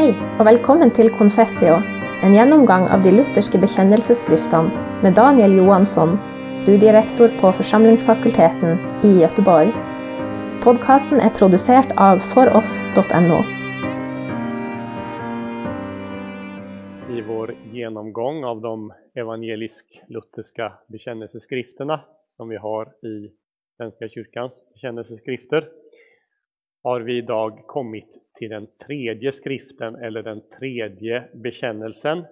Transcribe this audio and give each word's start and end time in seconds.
Hei, 0.00 0.14
og 0.40 0.46
velkommen 0.48 0.88
til 0.96 1.10
Confessio, 1.12 1.74
en 2.24 2.32
gjennomgang 2.32 2.86
av 2.88 3.02
de 3.04 3.10
lutherske 3.12 3.58
bekjennelsesskriftene 3.60 5.02
med 5.04 5.12
Daniel 5.18 5.58
Johansson, 5.58 6.14
studierektor 6.56 7.34
på 7.42 7.50
Forsamlingsfakulteten 7.58 8.80
i 9.04 9.10
Göteborg. 9.18 9.74
Podkasten 10.64 11.20
er 11.20 11.34
produsert 11.36 11.92
av 12.00 12.24
foross.no. 12.30 13.42
i 17.12 17.20
vår 17.28 17.52
genomgång 17.76 18.40
av 18.54 18.64
de 18.64 18.88
evangelisk-lutherska 19.20 20.70
bekännelseskrifterna 20.88 22.00
som 22.38 22.48
vi 22.48 22.56
har 22.56 22.88
i 23.04 23.28
Svenska 23.76 24.08
kyrkans 24.08 24.64
bekännelseskrifter 24.72 25.68
har 26.82 27.00
vi 27.00 27.18
idag 27.18 27.66
kommit 27.66 28.08
till 28.38 28.50
den 28.50 28.66
tredje 28.86 29.32
skriften 29.32 29.94
eller 29.94 30.22
den 30.22 30.42
tredje 30.58 31.28
bekännelsen, 31.34 32.24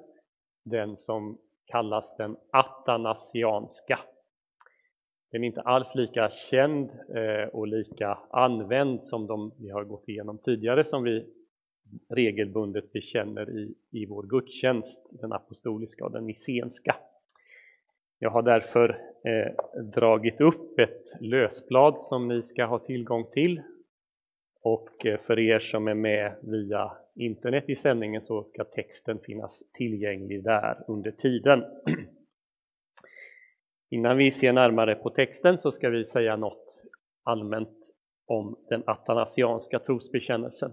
den 0.64 0.96
som 0.96 1.38
kallas 1.66 2.16
den 2.16 2.36
atanasianska. 2.52 3.98
Den 5.32 5.44
är 5.44 5.46
inte 5.46 5.60
alls 5.60 5.94
lika 5.94 6.30
känd 6.30 6.90
eh, 6.90 7.48
och 7.52 7.68
lika 7.68 8.18
använd 8.30 9.02
som 9.02 9.26
de 9.26 9.52
vi 9.58 9.70
har 9.70 9.84
gått 9.84 10.08
igenom 10.08 10.38
tidigare 10.38 10.84
som 10.84 11.02
vi 11.02 11.26
regelbundet 12.08 12.92
bekänner 12.92 13.50
i, 13.50 13.74
i 13.90 14.06
vår 14.06 14.22
gudstjänst, 14.22 15.08
den 15.10 15.32
apostoliska 15.32 16.04
och 16.04 16.12
den 16.12 16.26
nicenska. 16.26 16.96
Jag 18.18 18.30
har 18.30 18.42
därför 18.42 18.88
eh, 19.24 19.82
dragit 19.82 20.40
upp 20.40 20.78
ett 20.78 21.20
lösblad 21.20 22.00
som 22.00 22.28
ni 22.28 22.42
ska 22.42 22.64
ha 22.64 22.78
tillgång 22.78 23.24
till. 23.32 23.62
Och 24.68 25.06
eh, 25.06 25.20
för 25.20 25.38
er 25.38 25.58
som 25.58 25.88
är 25.88 25.94
med 25.94 26.34
via 26.40 26.92
internet 27.14 27.64
i 27.68 27.74
sändningen 27.74 28.22
så 28.22 28.44
ska 28.44 28.64
texten 28.64 29.18
finnas 29.18 29.62
tillgänglig 29.72 30.44
där 30.44 30.84
under 30.88 31.10
tiden. 31.10 31.64
Innan 33.90 34.16
vi 34.16 34.30
ser 34.30 34.52
närmare 34.52 34.94
på 34.94 35.10
texten 35.10 35.58
så 35.58 35.72
ska 35.72 35.90
vi 35.90 36.04
säga 36.04 36.36
något 36.36 36.84
allmänt 37.22 37.78
om 38.26 38.56
den 38.68 38.82
atanasianska 38.86 39.78
trosbekännelsen. 39.78 40.72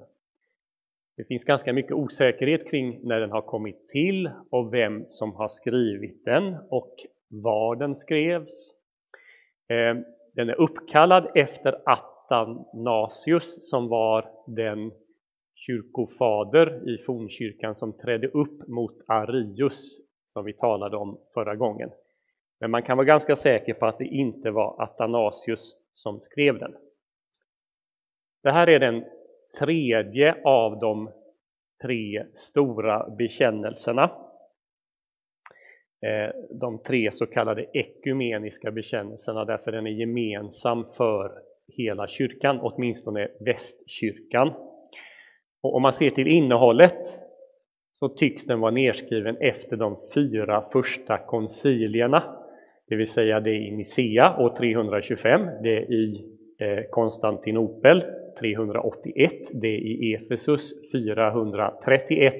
Det 1.18 1.24
finns 1.24 1.44
ganska 1.44 1.74
mycket 1.74 1.92
osäkerhet 1.92 2.70
kring 2.70 3.00
när 3.04 3.20
den 3.20 3.32
har 3.32 3.42
kommit 3.42 3.90
till 3.90 4.32
och 4.50 4.74
vem 4.74 5.06
som 5.08 5.36
har 5.36 5.48
skrivit 5.48 6.26
den 6.26 6.56
och 6.70 6.96
var 7.28 7.76
den 7.76 7.96
skrevs. 7.96 8.74
Eh, 9.68 9.98
den 10.34 10.50
är 10.50 10.62
uppkallad 10.62 11.32
efter 11.36 11.82
att 11.86 12.15
Athanasius 12.28 13.70
som 13.70 13.90
var 13.90 14.32
den 14.48 14.92
kyrkofader 15.56 16.90
i 16.90 16.98
fornkyrkan 16.98 17.76
som 17.76 17.94
trädde 17.94 18.28
upp 18.28 18.68
mot 18.68 18.96
Arius 19.08 20.00
som 20.34 20.46
vi 20.46 20.54
talade 20.54 20.98
om 20.98 21.20
förra 21.34 21.56
gången. 21.56 21.90
Men 22.60 22.72
man 22.72 22.84
kan 22.84 22.98
vara 22.98 23.06
ganska 23.06 23.36
säker 23.36 23.74
på 23.74 23.86
att 23.86 23.98
det 23.98 24.06
inte 24.06 24.52
var 24.52 24.84
Athanasius 24.84 25.76
som 25.94 26.20
skrev 26.22 26.60
den. 26.60 26.76
Det 28.44 28.52
här 28.52 28.70
är 28.70 28.80
den 28.80 29.06
tredje 29.60 30.42
av 30.44 30.80
de 30.80 31.12
tre 31.82 32.26
stora 32.34 33.10
bekännelserna. 33.10 34.04
Eh, 36.02 36.36
de 36.50 36.84
tre 36.84 37.12
så 37.12 37.26
kallade 37.26 37.66
ekumeniska 37.74 38.72
bekännelserna 38.72 39.46
därför 39.46 39.72
den 39.72 39.88
är 39.88 39.92
gemensam 39.92 40.86
för 40.98 41.45
hela 41.68 42.08
kyrkan, 42.08 42.60
åtminstone 42.62 43.28
västkyrkan. 43.40 44.54
Och 45.64 45.76
om 45.76 45.82
man 45.82 45.94
ser 45.94 46.10
till 46.10 46.28
innehållet 46.28 47.26
så 48.00 48.10
tycks 48.10 48.46
den 48.46 48.60
vara 48.60 48.72
nedskriven 48.72 49.38
efter 49.38 49.78
de 49.78 49.98
fyra 50.14 50.70
första 50.72 51.18
koncilierna, 51.18 52.24
det 52.88 52.96
vill 52.96 53.08
säga 53.08 53.40
det 53.40 53.56
i 53.56 53.72
Nicea 53.72 54.38
år 54.40 54.56
325, 54.58 55.42
det 55.64 55.84
i 55.84 56.26
eh, 56.60 56.84
Konstantinopel 56.92 58.04
381, 58.40 59.32
det 59.54 59.78
i 59.78 60.14
Efesus 60.14 60.92
431 60.92 62.34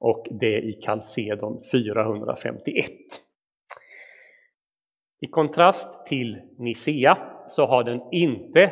och 0.00 0.26
det 0.30 0.58
i 0.58 0.72
Kalsedon 0.72 1.62
451. 1.72 2.90
I 5.20 5.26
kontrast 5.26 6.06
till 6.06 6.40
Nicea 6.58 7.31
så 7.46 7.66
har 7.66 7.84
den 7.84 8.00
inte 8.10 8.62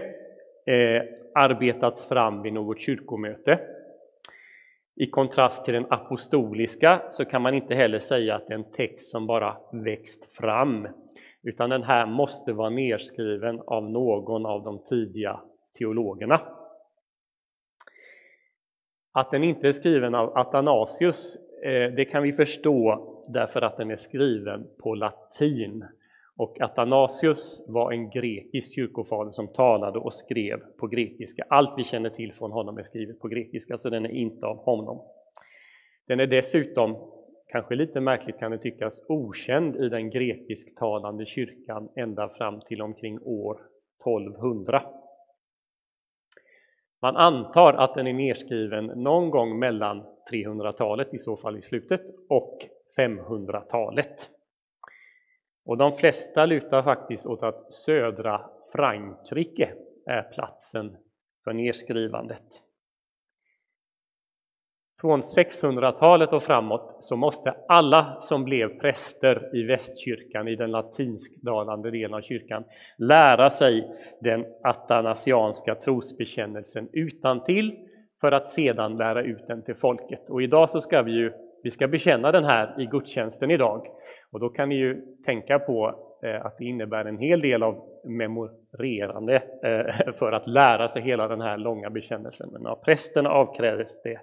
eh, 0.66 1.03
arbetats 1.34 2.08
fram 2.08 2.42
vid 2.42 2.53
något 2.53 2.81
kyrkomöte. 2.81 3.60
I 4.97 5.06
kontrast 5.06 5.64
till 5.64 5.75
den 5.75 5.86
apostoliska 5.91 7.03
så 7.10 7.25
kan 7.25 7.42
man 7.42 7.54
inte 7.54 7.75
heller 7.75 7.98
säga 7.98 8.34
att 8.34 8.47
det 8.47 8.54
är 8.54 8.59
en 8.59 8.72
text 8.72 9.10
som 9.10 9.26
bara 9.26 9.56
växt 9.72 10.36
fram, 10.36 10.88
utan 11.42 11.70
den 11.70 11.82
här 11.82 12.06
måste 12.06 12.53
vara 12.53 12.70
nedskriven 12.70 13.60
av 13.66 13.91
någon 13.91 14.47
av 14.47 14.62
de 14.62 14.84
tidiga 14.84 15.41
teologerna. 15.78 16.41
Att 19.12 19.30
den 19.30 19.44
inte 19.44 19.69
är 19.69 19.72
skriven 19.72 20.14
av 20.14 20.38
Athanasius, 20.38 21.36
eh, 21.62 21.92
det 21.92 22.04
kan 22.04 22.22
vi 22.22 22.32
förstå 22.32 23.06
därför 23.28 23.62
att 23.62 23.76
den 23.76 23.91
är 23.91 23.97
skriven 23.97 24.66
på 24.82 24.94
latin. 24.94 25.84
Och 26.41 26.61
Athanasius 26.61 27.65
var 27.69 27.93
en 27.93 28.11
grekisk 28.11 28.75
kyrkofader 28.75 29.31
som 29.31 29.49
talade 29.49 29.99
och 29.99 30.15
skrev 30.15 30.61
på 30.78 30.87
grekiska. 30.87 31.45
Allt 31.49 31.75
vi 31.78 31.84
känner 31.84 32.11
till 32.11 32.33
från 32.33 32.53
honom 32.53 32.78
är 32.78 32.83
skrivet 32.83 33.21
på 33.21 33.28
grekiska, 33.28 33.78
så 33.78 33.91
den 33.91 34.06
är 34.06 34.11
inte 34.11 34.47
av 34.47 34.56
honom. 34.56 35.03
Den 36.06 36.21
är 36.21 36.27
dessutom, 36.27 36.97
kanske 37.49 37.75
lite 37.75 38.01
märkligt 38.01 38.39
kan 38.39 38.51
det 38.51 38.59
tyckas, 38.59 39.03
okänd 39.09 39.77
i 39.77 39.89
den 39.89 40.11
grekisktalande 40.11 41.27
kyrkan 41.27 41.89
ända 41.97 42.28
fram 42.28 42.61
till 42.61 42.83
omkring 42.83 43.19
år 43.22 43.61
1200. 44.01 44.83
Man 47.03 47.17
antar 47.17 47.72
att 47.72 47.95
den 47.95 48.07
är 48.07 48.12
nedskriven 48.12 48.87
någon 48.87 49.31
gång 49.31 49.59
mellan 49.59 50.03
300-talet, 50.33 51.15
i 51.15 51.19
så 51.19 51.37
fall 51.37 51.59
i 51.59 51.62
slutet, 51.62 52.03
och 52.28 52.59
500-talet. 52.99 54.31
Och 55.70 55.76
de 55.76 55.92
flesta 55.92 56.47
lutar 56.47 56.82
faktiskt 56.82 57.26
åt 57.26 57.42
att 57.42 57.72
södra 57.72 58.41
Frankrike 58.72 59.72
är 60.06 60.22
platsen 60.22 60.97
för 61.44 61.53
nedskrivandet. 61.53 62.42
Från 65.00 65.20
600-talet 65.20 66.32
och 66.32 66.42
framåt 66.42 66.97
så 67.00 67.16
måste 67.16 67.54
alla 67.69 68.20
som 68.20 68.44
blev 68.44 68.80
präster 68.80 69.56
i 69.56 69.62
västkyrkan, 69.62 70.48
i 70.48 70.56
den 70.56 70.70
latinsktalande 70.70 71.91
delen 71.91 72.14
av 72.14 72.20
kyrkan, 72.20 72.64
lära 72.98 73.50
sig 73.50 73.88
den 74.20 74.47
atanasianska 74.62 75.75
trosbekännelsen 75.75 76.88
utan 76.92 77.44
till 77.44 77.76
för 78.20 78.32
att 78.32 78.50
sedan 78.50 78.97
lära 78.97 79.22
ut 79.22 79.47
den 79.47 79.64
till 79.64 79.76
folket. 79.76 80.30
Och 80.30 80.42
idag 80.42 80.70
så 80.70 80.80
ska 80.80 81.03
vi 81.03 81.12
ju 81.12 81.32
vi 81.62 81.70
ska 81.70 81.88
bekänna 81.88 82.32
den 82.32 82.44
här 82.44 82.80
i 82.80 82.86
gudstjänsten 82.86 83.50
idag. 83.50 83.86
Och 84.32 84.41
då 84.41 84.48
kan 84.48 84.68
ni 84.68 84.74
ju 84.74 85.02
tänka 85.24 85.58
på 85.58 85.94
eh, 86.22 86.46
att 86.46 86.58
det 86.58 86.64
innebär 86.64 87.04
en 87.04 87.18
hel 87.18 87.41
del 87.41 87.62
av 87.62 87.88
memorerande 88.04 89.34
eh, 89.62 90.12
för 90.18 90.32
att 90.32 90.46
lära 90.46 90.88
sig 90.88 91.02
hela 91.02 91.28
den 91.28 91.41
här 91.41 91.58
långa 91.58 91.91
bekännelsen. 91.91 92.50
Men 92.52 92.66
av 92.66 92.76
prästen 92.76 93.26
avkrävdes 93.26 94.02
det 94.02 94.20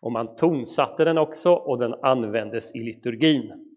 och 0.00 0.12
man 0.12 0.36
tonsatte 0.36 1.04
den 1.04 1.18
också 1.18 1.52
och 1.52 1.78
den 1.78 1.94
användes 2.02 2.74
i 2.74 2.78
liturgin. 2.78 3.76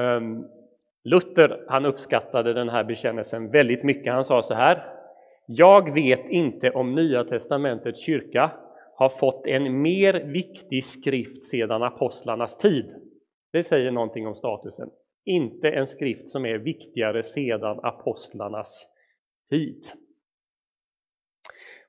Ehm, 0.00 0.44
Luther 1.04 1.64
han 1.68 1.86
uppskattade 1.86 2.52
den 2.52 2.68
här 2.68 2.84
bekännelsen 2.84 3.50
väldigt 3.50 3.84
mycket. 3.84 4.12
Han 4.12 4.24
sa 4.24 4.42
så 4.42 4.54
här. 4.54 4.84
Jag 5.46 5.94
vet 5.94 6.28
inte 6.28 6.70
om 6.70 6.94
Nya 6.94 7.24
testamentets 7.24 8.00
kyrka 8.00 8.50
har 8.96 9.08
fått 9.08 9.46
en 9.46 9.82
mer 9.82 10.24
viktig 10.24 10.84
skrift 10.84 11.44
sedan 11.44 11.82
apostlarnas 11.82 12.58
tid. 12.58 12.94
Det 13.52 13.62
säger 13.62 13.90
någonting 13.90 14.26
om 14.26 14.34
statusen. 14.34 14.90
Inte 15.24 15.70
en 15.70 15.86
skrift 15.86 16.28
som 16.28 16.46
är 16.46 16.58
viktigare 16.58 17.22
sedan 17.22 17.80
apostlarnas 17.82 18.88
tid. 19.50 19.84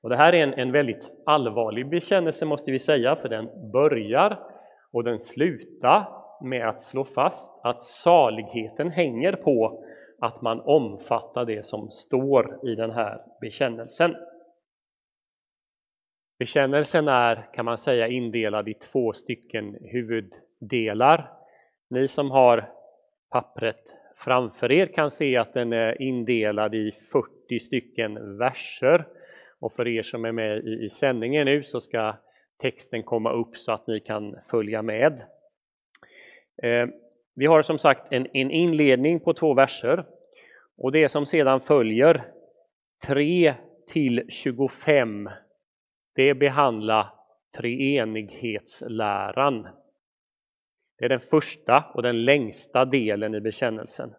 Och 0.01 0.09
det 0.09 0.17
här 0.17 0.35
är 0.35 0.43
en, 0.43 0.53
en 0.53 0.71
väldigt 0.71 1.11
allvarlig 1.25 1.89
bekännelse 1.89 2.45
måste 2.45 2.71
vi 2.71 2.79
säga, 2.79 3.15
för 3.15 3.29
den 3.29 3.71
börjar 3.71 4.39
och 4.91 5.03
den 5.03 5.19
slutar 5.19 6.23
med 6.43 6.69
att 6.69 6.83
slå 6.83 7.05
fast 7.05 7.59
att 7.63 7.83
saligheten 7.83 8.91
hänger 8.91 9.33
på 9.33 9.83
att 10.19 10.41
man 10.41 10.59
omfattar 10.59 11.45
det 11.45 11.65
som 11.65 11.91
står 11.91 12.59
i 12.63 12.75
den 12.75 12.91
här 12.91 13.21
bekännelsen. 13.41 14.15
Bekännelsen 16.39 17.07
är, 17.07 17.53
kan 17.53 17.65
man 17.65 17.77
säga, 17.77 18.07
indelad 18.07 18.69
i 18.69 18.73
två 18.73 19.13
stycken 19.13 19.77
huvuddelar. 19.81 21.42
Ni 21.89 22.07
som 22.07 22.31
har 22.31 22.69
pappret 23.31 23.95
framför 24.15 24.71
er 24.71 24.85
kan 24.85 25.11
se 25.11 25.37
att 25.37 25.53
den 25.53 25.73
är 25.73 26.01
indelad 26.01 26.75
i 26.75 26.91
40 27.11 27.59
stycken 27.59 28.37
verser 28.37 29.05
och 29.59 29.73
för 29.73 29.87
er 29.87 30.03
som 30.03 30.25
är 30.25 30.31
med 30.31 30.57
i, 30.57 30.85
i 30.85 30.89
sändningen 30.89 31.45
nu 31.45 31.63
så 31.63 31.81
ska 31.81 32.15
texten 32.61 33.03
komma 33.03 33.31
upp 33.31 33.57
så 33.57 33.71
att 33.71 33.87
ni 33.87 33.99
kan 33.99 34.35
följa 34.49 34.81
med. 34.81 35.13
Eh, 36.63 36.87
vi 37.35 37.45
har 37.45 37.61
som 37.61 37.79
sagt 37.79 38.07
en, 38.11 38.27
en 38.33 38.51
inledning 38.51 39.19
på 39.19 39.33
två 39.33 39.53
verser 39.53 40.05
och 40.77 40.91
det 40.91 41.09
som 41.09 41.25
sedan 41.25 41.61
följer 41.61 42.23
3 43.07 43.55
till 43.87 44.25
25 44.29 45.29
det 46.15 46.33
behandlar 46.33 47.13
treenighetsläran. 47.57 49.67
Det 51.03 51.07
är 51.07 51.09
den 51.09 51.19
första 51.19 51.83
och 51.93 52.01
den 52.01 52.25
längsta 52.25 52.85
delen 52.85 53.35
i 53.35 53.41
bekännelsen. 53.41 54.13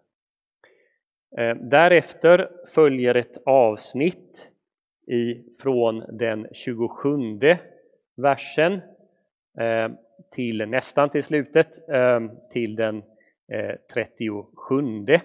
Eh, 1.38 1.56
därefter 1.56 2.50
följer 2.69 3.14
ett 3.14 3.36
avsnitt 3.46 4.48
från 5.62 6.16
den 6.19 6.46
27 6.52 7.19
versen 8.16 8.72
eh, 9.58 9.88
till 10.31 10.69
nästan 10.69 11.10
till 11.10 11.22
slutet, 11.22 11.88
eh, 11.88 12.20
till 12.52 12.76
den 12.76 13.02
37 13.94 15.19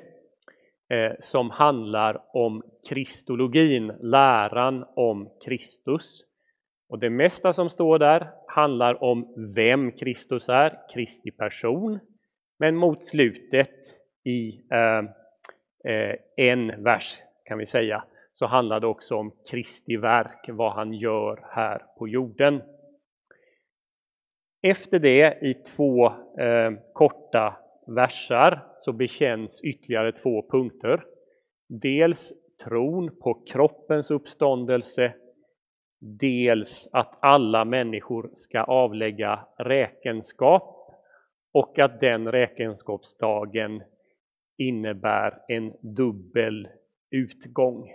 som 1.19 1.49
handlar 1.49 2.21
om 2.33 2.63
kristologin, 2.89 3.93
läran 3.99 4.85
om 4.95 5.29
Kristus. 5.45 6.25
Och 6.89 6.99
det 6.99 7.09
mesta 7.09 7.53
som 7.53 7.69
står 7.69 7.99
där 7.99 8.27
handlar 8.49 9.03
om 9.03 9.33
vem 9.55 9.91
Kristus 9.91 10.49
är, 10.49 10.79
Kristi 10.93 11.31
person. 11.31 11.99
Men 12.59 12.75
mot 12.75 13.05
slutet 13.05 13.69
i 14.23 14.61
eh, 14.71 14.97
eh, 15.93 16.15
en 16.37 16.83
vers 16.83 17.21
kan 17.45 17.57
vi 17.57 17.65
säga, 17.65 18.03
så 18.33 18.45
handlar 18.45 18.79
det 18.79 18.87
också 18.87 19.15
om 19.15 19.31
Kristi 19.51 19.97
verk, 19.97 20.49
vad 20.49 20.73
han 20.73 20.93
gör 20.93 21.45
här 21.51 21.85
på 21.97 22.07
jorden. 22.07 22.61
Efter 24.61 24.99
det, 24.99 25.39
i 25.41 25.53
två 25.53 26.05
eh, 26.39 26.71
korta 26.93 27.57
versar, 27.87 28.65
så 28.77 28.93
bekänns 28.93 29.63
ytterligare 29.63 30.11
två 30.11 30.49
punkter. 30.49 31.05
Dels 31.69 32.33
tron 32.63 33.19
på 33.19 33.33
kroppens 33.33 34.11
uppståndelse 34.11 35.13
dels 35.99 36.89
att 36.91 37.17
alla 37.19 37.65
människor 37.65 38.29
ska 38.33 38.63
avlägga 38.63 39.39
räkenskap 39.57 40.75
och 41.51 41.79
att 41.79 41.99
den 41.99 42.31
räkenskapsdagen 42.31 43.83
innebär 44.57 45.41
en 45.47 45.73
dubbel 45.81 46.67
utgång. 47.11 47.93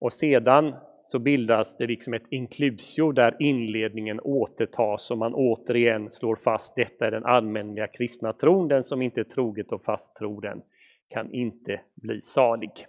Och 0.00 0.12
sedan 0.12 0.74
så 1.06 1.18
bildas 1.18 1.76
det 1.76 1.86
liksom 1.86 2.14
ett 2.14 2.26
inklusio 2.30 3.12
där 3.12 3.36
inledningen 3.38 4.20
återtas 4.20 5.10
och 5.10 5.18
man 5.18 5.34
återigen 5.34 6.10
slår 6.10 6.36
fast 6.36 6.76
detta 6.76 7.06
är 7.06 7.10
den 7.10 7.24
allmänliga 7.24 7.86
kristna 7.86 8.32
tron. 8.32 8.68
Den 8.68 8.84
som 8.84 9.02
inte 9.02 9.24
troget 9.24 9.72
och 9.72 9.84
fast 9.84 10.16
tror 10.16 10.40
den 10.40 10.62
kan 11.08 11.32
inte 11.32 11.80
bli 11.94 12.20
salig. 12.20 12.86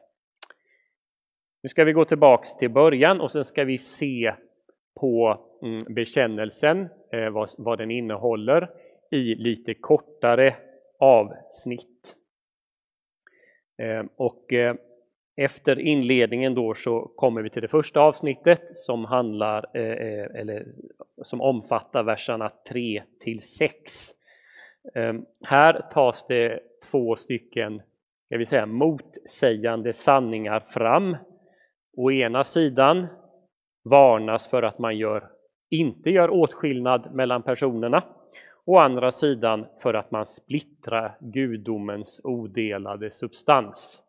Nu 1.63 1.69
ska 1.69 1.83
vi 1.83 1.93
gå 1.93 2.05
tillbaks 2.05 2.55
till 2.55 2.69
början 2.69 3.21
och 3.21 3.31
sen 3.31 3.45
ska 3.45 3.63
vi 3.63 3.77
se 3.77 4.33
på 4.99 5.39
mm, 5.61 5.79
bekännelsen, 5.95 6.89
eh, 7.11 7.29
vad, 7.57 7.77
den 7.77 7.91
innehåller, 7.91 8.69
i 9.11 9.35
lite 9.35 9.73
kortare 9.73 10.55
avsnitt. 10.99 12.15
Ehm, 13.77 14.09
och 14.15 14.53
eh, 14.53 14.75
efter 15.35 15.79
inledningen 15.79 16.55
då 16.55 16.73
så 16.73 17.11
kommer 17.15 17.41
vi 17.41 17.49
till 17.49 17.61
det 17.61 17.67
första 17.67 17.99
avsnittet 17.99 18.61
som 18.73 19.05
handlar 19.05 19.77
eh, 19.77 20.39
eller 20.41 20.65
som 21.21 21.41
omfattar 21.41 22.03
verserna 22.03 22.51
3 22.69 23.03
till 23.19 23.41
6. 23.41 24.11
Ehm, 24.95 25.25
här 25.41 25.81
tas 25.91 26.25
det 26.27 26.59
två 26.91 27.15
stycken, 27.15 27.81
ska 28.25 28.37
vi 28.37 28.45
säga, 28.45 28.65
motsägande 28.65 29.93
sanningar 29.93 30.59
fram 30.59 31.17
Å 31.95 32.11
ena 32.11 32.43
sidan 32.43 33.07
varnas 33.83 34.47
för 34.47 34.63
att 34.63 34.79
man 34.79 34.97
gör, 34.97 35.29
inte 35.69 36.09
gör 36.09 36.29
åtskillnad 36.29 37.15
mellan 37.15 37.43
personerna. 37.43 38.03
Å 38.65 38.77
andra 38.77 39.11
sidan 39.11 39.65
för 39.81 39.93
att 39.93 40.11
man 40.11 40.25
splittrar 40.25 41.17
gudomens 41.19 42.21
odelade 42.23 43.11
substans. 43.11 44.01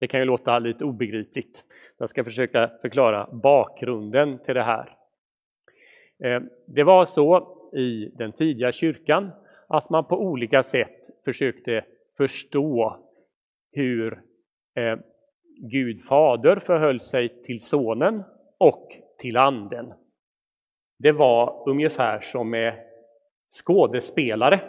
Det 0.00 0.06
kan 0.06 0.20
ju 0.20 0.26
låta 0.26 0.58
lite 0.58 0.84
obegripligt. 0.84 1.64
Jag 1.98 2.08
ska 2.08 2.24
försöka 2.24 2.70
förklara 2.82 3.28
bakgrunden 3.32 4.38
till 4.38 4.54
det 4.54 4.62
här. 4.62 4.96
Eh, 6.24 6.40
det 6.66 6.84
var 6.84 7.04
så 7.04 7.56
i 7.72 8.10
den 8.14 8.32
tidiga 8.32 8.72
kyrkan 8.72 9.30
att 9.66 9.90
man 9.90 10.04
på 10.04 10.20
olika 10.20 10.62
sätt 10.62 11.10
försökte 11.24 11.84
förstå 12.16 12.96
hur 13.72 14.22
eh, 14.74 14.98
Gud 15.58 16.04
fader 16.04 16.56
förhöll 16.56 17.00
sig 17.00 17.42
till 17.42 17.60
sonen 17.60 18.22
och 18.58 18.88
till 19.18 19.36
anden. 19.36 19.92
Det 20.98 21.12
var 21.12 21.68
ungefär 21.68 22.20
som 22.20 22.50
med 22.50 22.74
skådespelare. 23.48 24.60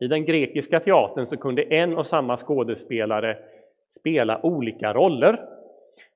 I 0.00 0.06
den 0.06 0.24
grekiska 0.24 0.80
teatern 0.80 1.26
så 1.26 1.36
kunde 1.36 1.62
en 1.62 1.98
och 1.98 2.06
samma 2.06 2.36
skådespelare 2.36 3.38
spela 4.00 4.46
olika 4.46 4.92
roller. 4.92 5.48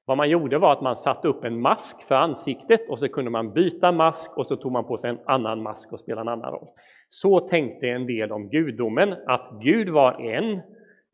Vad 0.04 0.16
man 0.16 0.30
gjorde 0.30 0.58
var 0.58 0.72
att 0.72 0.80
man 0.80 0.96
satte 0.96 1.28
upp 1.28 1.44
en 1.44 1.60
mask 1.60 2.02
för 2.02 2.14
ansiktet 2.14 2.88
och 2.88 2.98
så 2.98 3.08
kunde 3.08 3.30
man 3.30 3.52
byta 3.52 3.92
mask 3.92 4.38
och 4.38 4.46
så 4.46 4.56
tog 4.56 4.72
man 4.72 4.84
på 4.84 4.98
sig 4.98 5.10
en 5.10 5.18
annan 5.24 5.62
mask 5.62 5.92
och 5.92 6.00
spelade 6.00 6.30
en 6.30 6.38
annan 6.38 6.52
roll. 6.52 6.68
Så 7.08 7.40
tänkte 7.40 7.88
en 7.88 8.06
del 8.06 8.32
om 8.32 8.48
gudomen, 8.48 9.14
att 9.26 9.50
Gud 9.62 9.88
var 9.88 10.20
en, 10.20 10.60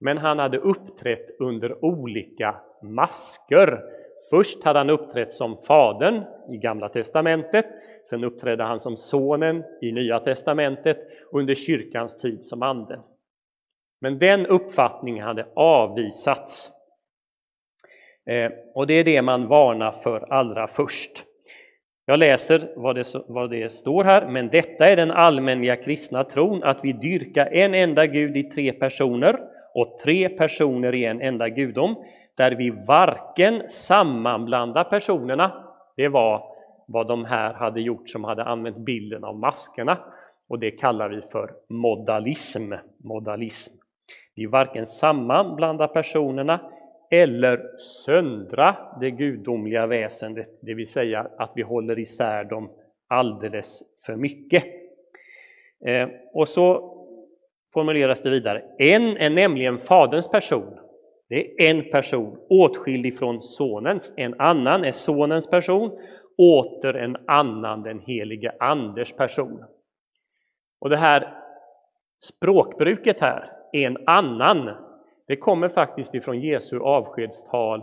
men 0.05 0.19
han 0.19 0.39
hade 0.39 0.59
uppträtt 0.59 1.41
under 1.41 1.85
olika 1.85 2.56
masker. 2.83 3.81
Först 4.31 4.65
hade 4.65 4.79
han 4.79 4.91
uppträtt 4.91 5.33
som 5.33 5.56
Fadern 5.67 6.23
i 6.49 6.56
Gamla 6.56 6.89
testamentet, 6.89 7.67
sen 8.05 8.25
uppträdde 8.25 8.65
han 8.65 8.81
som 8.81 8.97
Sonen 8.97 9.65
i 9.83 9.93
Nya 9.93 10.21
testamentet 10.21 10.99
under 11.33 11.55
kyrkans 11.55 12.17
tid 12.17 12.45
som 12.45 12.62
Anden. 12.62 13.01
Men 14.01 14.19
den 14.19 14.47
uppfattningen 14.47 15.25
hade 15.25 15.47
avvisats. 15.55 16.71
Eh, 18.27 18.53
och 18.75 18.87
det 18.87 18.95
är 18.95 19.05
det 19.05 19.23
man 19.23 19.47
varnar 19.47 19.93
för 19.93 20.33
allra 20.33 20.67
först. 20.67 21.25
Jag 22.07 22.19
läser 22.19 22.73
vad 22.76 22.97
det, 22.97 23.14
vad 23.28 23.50
det 23.50 23.73
står 23.73 24.05
här, 24.05 24.28
men 24.28 24.49
detta 24.49 24.88
är 24.88 24.97
den 24.97 25.11
allmänliga 25.11 25.76
kristna 25.76 26.25
tron, 26.25 26.62
att 26.62 26.78
vi 26.83 26.93
dyrkar 26.93 27.47
en 27.47 27.75
enda 27.75 28.07
Gud 28.07 28.37
i 28.37 28.43
tre 28.43 28.73
personer 28.73 29.53
och 29.75 29.99
tre 29.99 30.28
personer 30.28 30.95
i 30.95 31.04
en 31.04 31.21
enda 31.21 31.49
gudom, 31.49 32.04
där 32.35 32.50
vi 32.50 32.71
varken 32.71 33.69
sammanblandar 33.69 34.85
personerna, 34.85 35.64
det 35.97 36.09
var 36.09 36.54
vad 36.87 37.09
de 37.09 37.25
här 37.25 37.52
hade 37.54 37.81
gjort 37.81 38.11
som 38.11 38.25
hade 38.25 38.45
använt 38.45 38.76
bilden 38.76 39.25
av 39.25 39.38
maskerna, 39.38 39.99
och 40.49 40.59
det 40.59 40.71
kallar 40.71 41.09
vi 41.09 41.21
för 41.21 41.50
modalism. 41.69 42.73
modalism. 43.04 43.73
Vi 44.35 44.47
varken 44.47 44.87
sammanblandar 44.87 45.87
personerna 45.87 46.61
eller 47.11 47.78
söndra 47.78 48.76
det 49.00 49.11
gudomliga 49.11 49.87
väsendet, 49.87 50.49
det 50.62 50.75
vill 50.75 50.93
säga 50.93 51.26
att 51.38 51.52
vi 51.54 51.62
håller 51.62 51.99
isär 51.99 52.45
dem 52.45 52.71
alldeles 53.09 53.83
för 54.07 54.16
mycket. 54.16 54.64
Eh, 55.87 56.09
och 56.33 56.49
så 56.49 56.95
formuleras 57.75 58.23
det 58.23 58.31
vidare. 58.31 58.62
En 58.78 59.16
är 59.16 59.31
nämligen 59.31 59.78
Faderns 59.78 60.28
person. 60.28 60.78
Det 61.28 61.62
är 61.62 61.71
en 61.71 61.90
person 61.90 62.38
åtskild 62.49 63.07
ifrån 63.07 63.43
Sonens. 63.43 64.14
En 64.16 64.40
annan 64.40 64.85
är 64.85 64.90
Sonens 64.90 65.50
person. 65.50 65.99
Åter 66.38 66.95
en 66.95 67.16
annan 67.26 67.83
den 67.83 68.00
helige 68.00 68.52
Anders 68.61 69.12
person. 69.12 69.64
Och 70.81 70.90
det 70.90 70.97
här 70.97 71.35
språkbruket 72.23 73.21
här, 73.21 73.52
en 73.73 73.99
annan, 74.07 74.71
det 75.26 75.37
kommer 75.37 75.69
faktiskt 75.69 76.14
ifrån 76.14 76.40
Jesu 76.40 76.81
avskedstal 76.81 77.81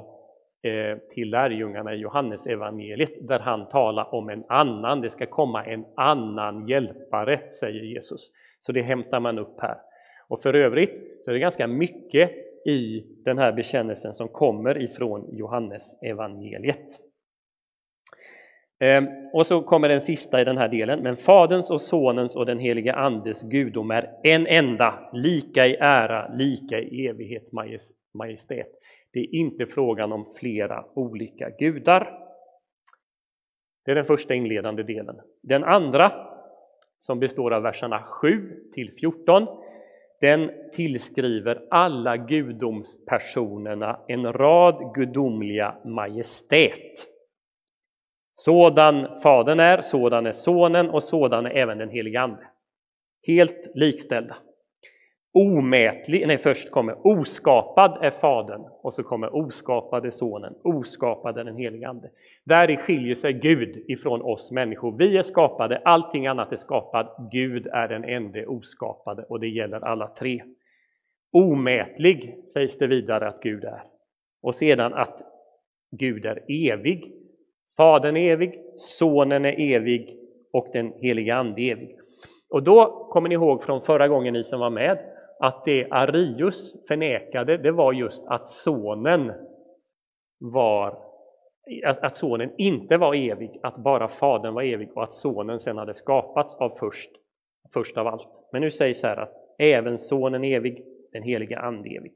eh, 0.63 0.97
till 1.13 1.29
lärjungarna 1.29 1.93
i 1.93 1.97
Johannes 1.97 2.47
evangeliet 2.47 3.27
där 3.27 3.39
han 3.39 3.69
talar 3.69 4.15
om 4.15 4.29
en 4.29 4.43
annan. 4.49 5.01
Det 5.01 5.09
ska 5.09 5.25
komma 5.25 5.65
en 5.65 5.85
annan 5.95 6.67
hjälpare, 6.67 7.41
säger 7.51 7.83
Jesus. 7.83 8.31
Så 8.61 8.71
det 8.71 8.81
hämtar 8.81 9.19
man 9.19 9.39
upp 9.39 9.61
här. 9.61 9.77
Och 10.27 10.41
för 10.41 10.53
övrigt 10.53 11.23
så 11.25 11.31
är 11.31 11.33
det 11.33 11.39
ganska 11.39 11.67
mycket 11.67 12.31
i 12.65 13.03
den 13.25 13.37
här 13.37 13.51
bekännelsen 13.51 14.13
som 14.13 14.27
kommer 14.27 14.81
ifrån 14.81 15.29
Johannes 15.31 16.03
evangeliet. 16.03 16.99
Ehm, 18.79 19.07
och 19.33 19.47
så 19.47 19.61
kommer 19.61 19.89
den 19.89 20.01
sista 20.01 20.41
i 20.41 20.43
den 20.43 20.57
här 20.57 20.69
delen. 20.69 20.99
Men 20.99 21.17
Faderns 21.17 21.71
och 21.71 21.81
Sonens 21.81 22.35
och 22.35 22.45
den 22.45 22.59
helige 22.59 22.93
Andes 22.93 23.43
gudom 23.43 23.91
är 23.91 24.09
en 24.23 24.47
enda, 24.47 25.09
lika 25.13 25.67
i 25.67 25.75
ära, 25.79 26.33
lika 26.33 26.79
i 26.79 27.07
evighet, 27.07 27.51
majestät. 28.13 28.67
Det 29.13 29.19
är 29.19 29.35
inte 29.35 29.65
frågan 29.65 30.11
om 30.11 30.25
flera 30.39 30.85
olika 30.93 31.49
gudar. 31.49 32.17
Det 33.85 33.91
är 33.91 33.95
den 33.95 34.05
första 34.05 34.33
inledande 34.33 34.83
delen. 34.83 35.15
Den 35.43 35.63
andra, 35.63 36.11
som 37.01 37.19
består 37.19 37.53
av 37.53 37.63
verserna 37.63 38.03
7 38.03 38.59
till 38.73 38.91
14, 38.91 39.47
den 40.21 40.51
tillskriver 40.73 41.67
alla 41.69 42.17
gudomspersonerna 42.17 43.99
en 44.07 44.33
rad 44.33 44.93
gudomliga 44.95 45.75
majestät. 45.85 47.07
Sådan 48.33 49.19
Fadern 49.23 49.59
är, 49.59 49.81
sådan 49.81 50.25
är 50.25 50.31
Sonen 50.31 50.89
och 50.89 51.03
sådan 51.03 51.45
är 51.45 51.49
även 51.49 51.77
den 51.77 51.89
helige 51.89 52.21
Ande. 52.21 52.47
Helt 53.27 53.67
likställda. 53.75 54.37
Omätlig, 55.33 56.27
nej 56.27 56.37
först 56.37 56.71
kommer 56.71 57.07
oskapad 57.07 57.97
är 58.01 58.11
Fadern 58.11 58.61
och 58.81 58.93
så 58.93 59.03
kommer 59.03 59.35
oskapade 59.35 60.11
Sonen, 60.11 60.53
oskapad 60.63 61.37
är 61.37 61.43
den 61.43 61.55
helige 61.55 61.87
Ande. 61.87 62.09
Där 62.43 62.75
skiljer 62.75 63.15
sig 63.15 63.33
Gud 63.33 63.83
ifrån 63.87 64.21
oss 64.21 64.51
människor. 64.51 64.97
Vi 64.97 65.17
är 65.17 65.21
skapade, 65.21 65.81
allting 65.85 66.27
annat 66.27 66.51
är 66.51 66.55
skapat. 66.55 67.15
Gud 67.31 67.67
är 67.67 67.87
den 67.87 68.03
enda 68.03 68.47
oskapade 68.47 69.23
och 69.23 69.39
det 69.39 69.47
gäller 69.47 69.85
alla 69.85 70.07
tre. 70.07 70.43
Omätlig 71.31 72.35
sägs 72.53 72.77
det 72.77 72.87
vidare 72.87 73.27
att 73.27 73.41
Gud 73.41 73.63
är. 73.63 73.83
Och 74.41 74.55
sedan 74.55 74.93
att 74.93 75.21
Gud 75.91 76.25
är 76.25 76.43
evig. 76.47 77.11
Fadern 77.77 78.17
är 78.17 78.31
evig, 78.31 78.61
Sonen 78.75 79.45
är 79.45 79.59
evig 79.59 80.17
och 80.53 80.67
den 80.73 80.93
helige 81.01 81.35
Ande 81.35 81.61
är 81.61 81.71
evig. 81.71 81.97
Och 82.49 82.63
då 82.63 83.07
kommer 83.11 83.29
ni 83.29 83.35
ihåg 83.35 83.63
från 83.63 83.81
förra 83.81 84.07
gången 84.07 84.33
ni 84.33 84.43
som 84.43 84.59
var 84.59 84.69
med 84.69 85.10
att 85.41 85.65
det 85.65 85.87
Arius 85.91 86.87
förnekade, 86.87 87.57
det 87.57 87.71
var 87.71 87.93
just 87.93 88.27
att 88.27 88.47
sonen 88.47 89.31
var 90.39 90.97
att, 91.85 92.17
sonen 92.17 92.51
inte 92.57 92.97
var 92.97 93.15
evig, 93.15 93.59
att 93.63 93.75
bara 93.75 94.07
fadern 94.07 94.53
var 94.53 94.63
evig 94.63 94.89
och 94.95 95.03
att 95.03 95.13
sonen 95.13 95.59
sen 95.59 95.77
hade 95.77 95.93
skapats 95.93 96.55
av 96.55 96.77
först, 96.79 97.11
först 97.73 97.97
av 97.97 98.07
allt. 98.07 98.27
Men 98.51 98.61
nu 98.61 98.71
sägs 98.71 99.03
här 99.03 99.17
att 99.17 99.33
även 99.57 99.97
sonen 99.97 100.43
är 100.43 100.57
evig, 100.57 100.85
den 101.11 101.23
helige 101.23 101.59
ande 101.59 101.89
evig. 101.89 102.13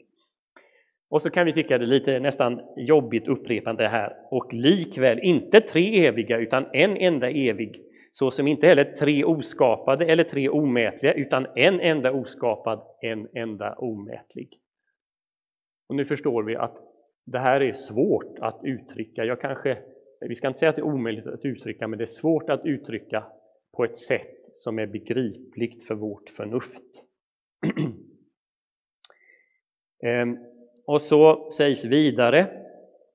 Och 1.09 1.21
så 1.21 1.29
kan 1.29 1.45
vi 1.45 1.53
tycka 1.53 1.77
det 1.77 1.85
är 1.85 1.87
lite 1.87 2.19
nästan 2.19 2.61
jobbigt 2.77 3.27
upprepande 3.27 3.87
här. 3.87 4.15
Och 4.31 4.53
likväl 4.53 5.19
inte 5.19 5.61
tre 5.61 6.05
eviga 6.07 6.37
utan 6.37 6.65
en 6.73 6.97
enda 6.97 7.29
evig 7.29 7.81
så 8.17 8.31
som 8.31 8.47
inte 8.47 8.67
heller 8.67 8.83
tre 8.83 9.23
oskapade 9.23 10.05
eller 10.05 10.23
tre 10.23 10.49
omätliga, 10.49 11.13
utan 11.13 11.47
en 11.55 11.79
enda 11.79 12.11
oskapad, 12.11 12.81
en 13.01 13.27
enda 13.33 13.75
omätlig. 13.75 14.59
Och 15.89 15.95
nu 15.95 16.05
förstår 16.05 16.43
vi 16.43 16.55
att 16.55 16.77
det 17.25 17.39
här 17.39 17.61
är 17.61 17.73
svårt 17.73 18.39
att 18.39 18.59
uttrycka. 18.63 19.25
Jag 19.25 19.41
kanske, 19.41 19.77
vi 20.19 20.35
ska 20.35 20.47
inte 20.47 20.59
säga 20.59 20.69
att 20.69 20.75
det 20.75 20.81
är 20.81 20.85
omöjligt 20.85 21.27
att 21.27 21.45
uttrycka, 21.45 21.87
men 21.87 21.97
det 21.97 22.03
är 22.03 22.05
svårt 22.05 22.49
att 22.49 22.65
uttrycka 22.65 23.25
på 23.77 23.83
ett 23.83 23.97
sätt 23.97 24.35
som 24.53 24.79
är 24.79 24.87
begripligt 24.87 25.87
för 25.87 25.95
vårt 25.95 26.29
förnuft. 26.29 26.83
Ehm, 30.03 30.37
och 30.85 31.01
så 31.01 31.49
sägs 31.49 31.85
vidare 31.85 32.61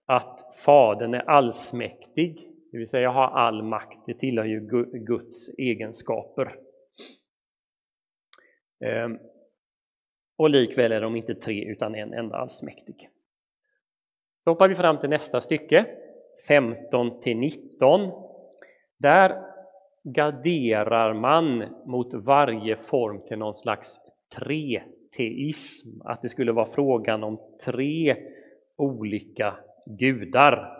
att 0.06 0.56
Fadern 0.64 1.14
är 1.14 1.30
allsmäktig 1.30 2.49
det 2.72 2.78
vill 2.78 2.88
säga 2.88 3.10
ha 3.10 3.28
all 3.28 3.62
makt, 3.62 3.98
det 4.06 4.14
tillhör 4.14 4.44
ju 4.44 4.60
Guds 5.06 5.48
egenskaper. 5.58 6.56
Ehm, 8.84 9.18
och 10.38 10.50
likväl 10.50 10.92
är 10.92 11.00
de 11.00 11.16
inte 11.16 11.34
tre 11.34 11.64
utan 11.64 11.94
en 11.94 12.12
enda 12.12 12.36
allsmäktig. 12.36 13.10
Så 14.44 14.50
hoppar 14.50 14.68
vi 14.68 14.74
fram 14.74 14.98
till 14.98 15.10
nästa 15.10 15.40
stycke, 15.40 15.86
15 16.48 17.20
till 17.20 17.36
19. 17.36 18.10
Där 18.98 19.42
garderar 20.04 21.14
man 21.14 21.64
mot 21.86 22.14
varje 22.14 22.76
form 22.76 23.20
till 23.26 23.38
någon 23.38 23.54
slags 23.54 24.00
treteism, 24.34 25.88
att 26.04 26.22
det 26.22 26.28
skulle 26.28 26.52
vara 26.52 26.72
frågan 26.72 27.24
om 27.24 27.40
tre 27.64 28.16
olika 28.76 29.56
gudar. 29.86 30.79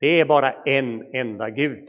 Det 0.00 0.20
är 0.20 0.24
bara 0.24 0.52
en 0.52 1.14
enda 1.14 1.50
Gud. 1.50 1.88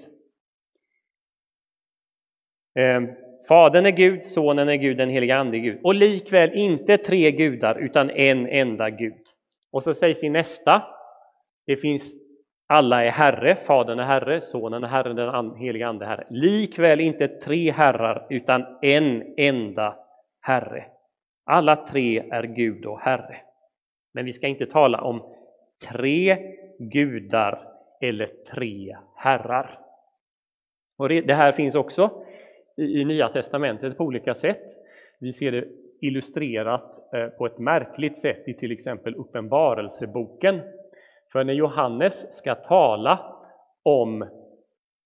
Ehm, 2.75 3.08
Fadern 3.48 3.86
är 3.86 3.92
Gud, 3.92 4.25
Sonen 4.25 4.70
är 4.70 4.75
Gud, 4.75 4.98
den 4.98 5.10
heliga 5.10 5.38
Ande 5.38 5.58
är 5.58 5.60
Gud. 5.60 5.80
Och 5.84 5.96
likväl 5.96 6.54
inte 6.54 6.98
tre 6.98 7.32
gudar, 7.32 7.75
utan 7.80 8.10
en 8.10 8.48
enda 8.48 8.89
Gud. 8.89 9.24
Och 9.72 9.84
så 9.84 9.94
sägs 9.94 10.24
i 10.24 10.30
nästa, 10.30 10.84
det 11.66 11.78
finns 11.78 12.13
alla 12.68 13.04
är 13.04 13.12
Herre, 13.12 13.56
Fadern 13.56 14.00
är 14.00 14.04
Herre, 14.04 14.42
Sonen 14.42 14.84
är 14.84 14.88
Herre, 14.88 15.13
den 15.13 15.56
heliga 15.56 15.88
Ande 15.88 16.06
är 16.06 16.10
Herre. 16.10 16.28
Likväl 16.30 17.00
inte 17.00 17.28
tre 17.28 17.72
herrar, 17.72 18.28
utan 18.30 18.66
en 18.82 19.34
enda 19.38 19.96
Herre. 20.42 20.86
Alla 21.46 21.75
tre 21.75 22.20
är 22.32 22.44
Gud 22.44 22.86
och 22.86 23.00
Herre. 23.00 23.38
Men 24.13 24.25
vi 24.25 24.34
ska 24.34 24.48
inte 24.48 24.66
tala 24.66 25.01
om 25.01 25.34
tre 25.89 26.38
gudar 26.80 27.68
eller 28.00 28.32
tre 28.51 28.98
herrar. 29.15 29.79
Och 30.98 31.10
det 31.10 31.34
här 31.34 31.51
finns 31.51 31.75
också 31.75 32.24
i 32.77 33.06
Nya 33.06 33.29
Testamentet 33.29 33.98
på 33.98 34.03
olika 34.03 34.34
sätt. 34.34 34.63
Vi 35.20 35.34
ser 35.34 35.51
det 35.51 35.68
illustrerat 36.01 37.13
eh, 37.13 37.27
på 37.27 37.46
ett 37.46 37.60
märkligt 37.60 38.18
sätt 38.18 38.48
i 38.48 38.53
till 38.53 38.72
exempel 38.72 39.15
Uppenbarelseboken. 39.15 40.62
För 41.32 41.44
när 41.44 41.53
Johannes 41.53 42.38
ska 42.38 42.56
tala 42.56 43.36
om 43.84 44.29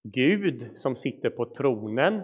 Gud 0.03 0.77
som 0.77 0.95
sitter 0.95 1.29
på 1.29 1.45
tronen 1.45 2.21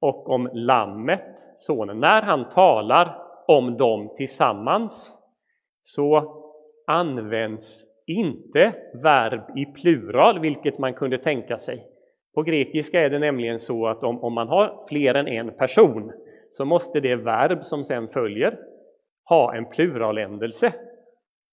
och 0.00 0.30
om 0.30 0.50
Lammet, 0.52 1.36
Sonen, 1.56 2.00
när 2.00 2.22
han 2.22 2.48
talar 2.48 3.22
om 3.46 3.76
dem 3.76 4.14
tillsammans 4.16 5.16
så 5.82 6.34
används 6.86 7.85
inte 8.06 8.72
verb 9.02 9.58
i 9.58 9.66
plural, 9.66 10.40
vilket 10.40 10.78
man 10.78 10.94
kunde 10.94 11.18
tänka 11.18 11.58
sig. 11.58 11.86
På 12.34 12.42
grekiska 12.42 13.00
är 13.00 13.10
det 13.10 13.18
nämligen 13.18 13.58
så 13.58 13.86
att 13.86 14.04
om, 14.04 14.24
om 14.24 14.32
man 14.32 14.48
har 14.48 14.86
fler 14.88 15.14
än 15.14 15.28
en 15.28 15.50
person 15.50 16.12
så 16.50 16.64
måste 16.64 17.00
det 17.00 17.16
verb 17.16 17.64
som 17.64 17.84
sen 17.84 18.08
följer 18.08 18.58
ha 19.28 19.54
en 19.54 19.68
pluraländelse. 19.68 20.72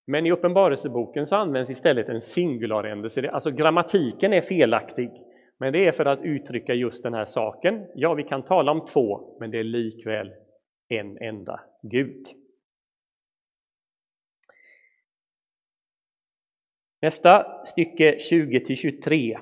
Men 0.07 0.25
i 0.25 0.31
Uppenbarelseboken 0.31 1.25
så 1.25 1.35
används 1.35 1.69
istället 1.69 2.09
en 2.09 2.21
singularändelse. 2.21 3.29
Alltså 3.29 3.51
grammatiken 3.51 4.33
är 4.33 4.41
felaktig, 4.41 5.11
men 5.59 5.73
det 5.73 5.87
är 5.87 5.91
för 5.91 6.05
att 6.05 6.23
uttrycka 6.23 6.73
just 6.73 7.03
den 7.03 7.13
här 7.13 7.25
saken. 7.25 7.85
Ja, 7.95 8.13
vi 8.13 8.23
kan 8.23 8.43
tala 8.43 8.71
om 8.71 8.85
två, 8.85 9.37
men 9.39 9.51
det 9.51 9.59
är 9.59 9.63
likväl 9.63 10.31
en 10.89 11.17
enda 11.17 11.59
Gud. 11.81 12.42
Nästa 17.03 17.65
stycke 17.65 18.17
20-23 18.31 19.37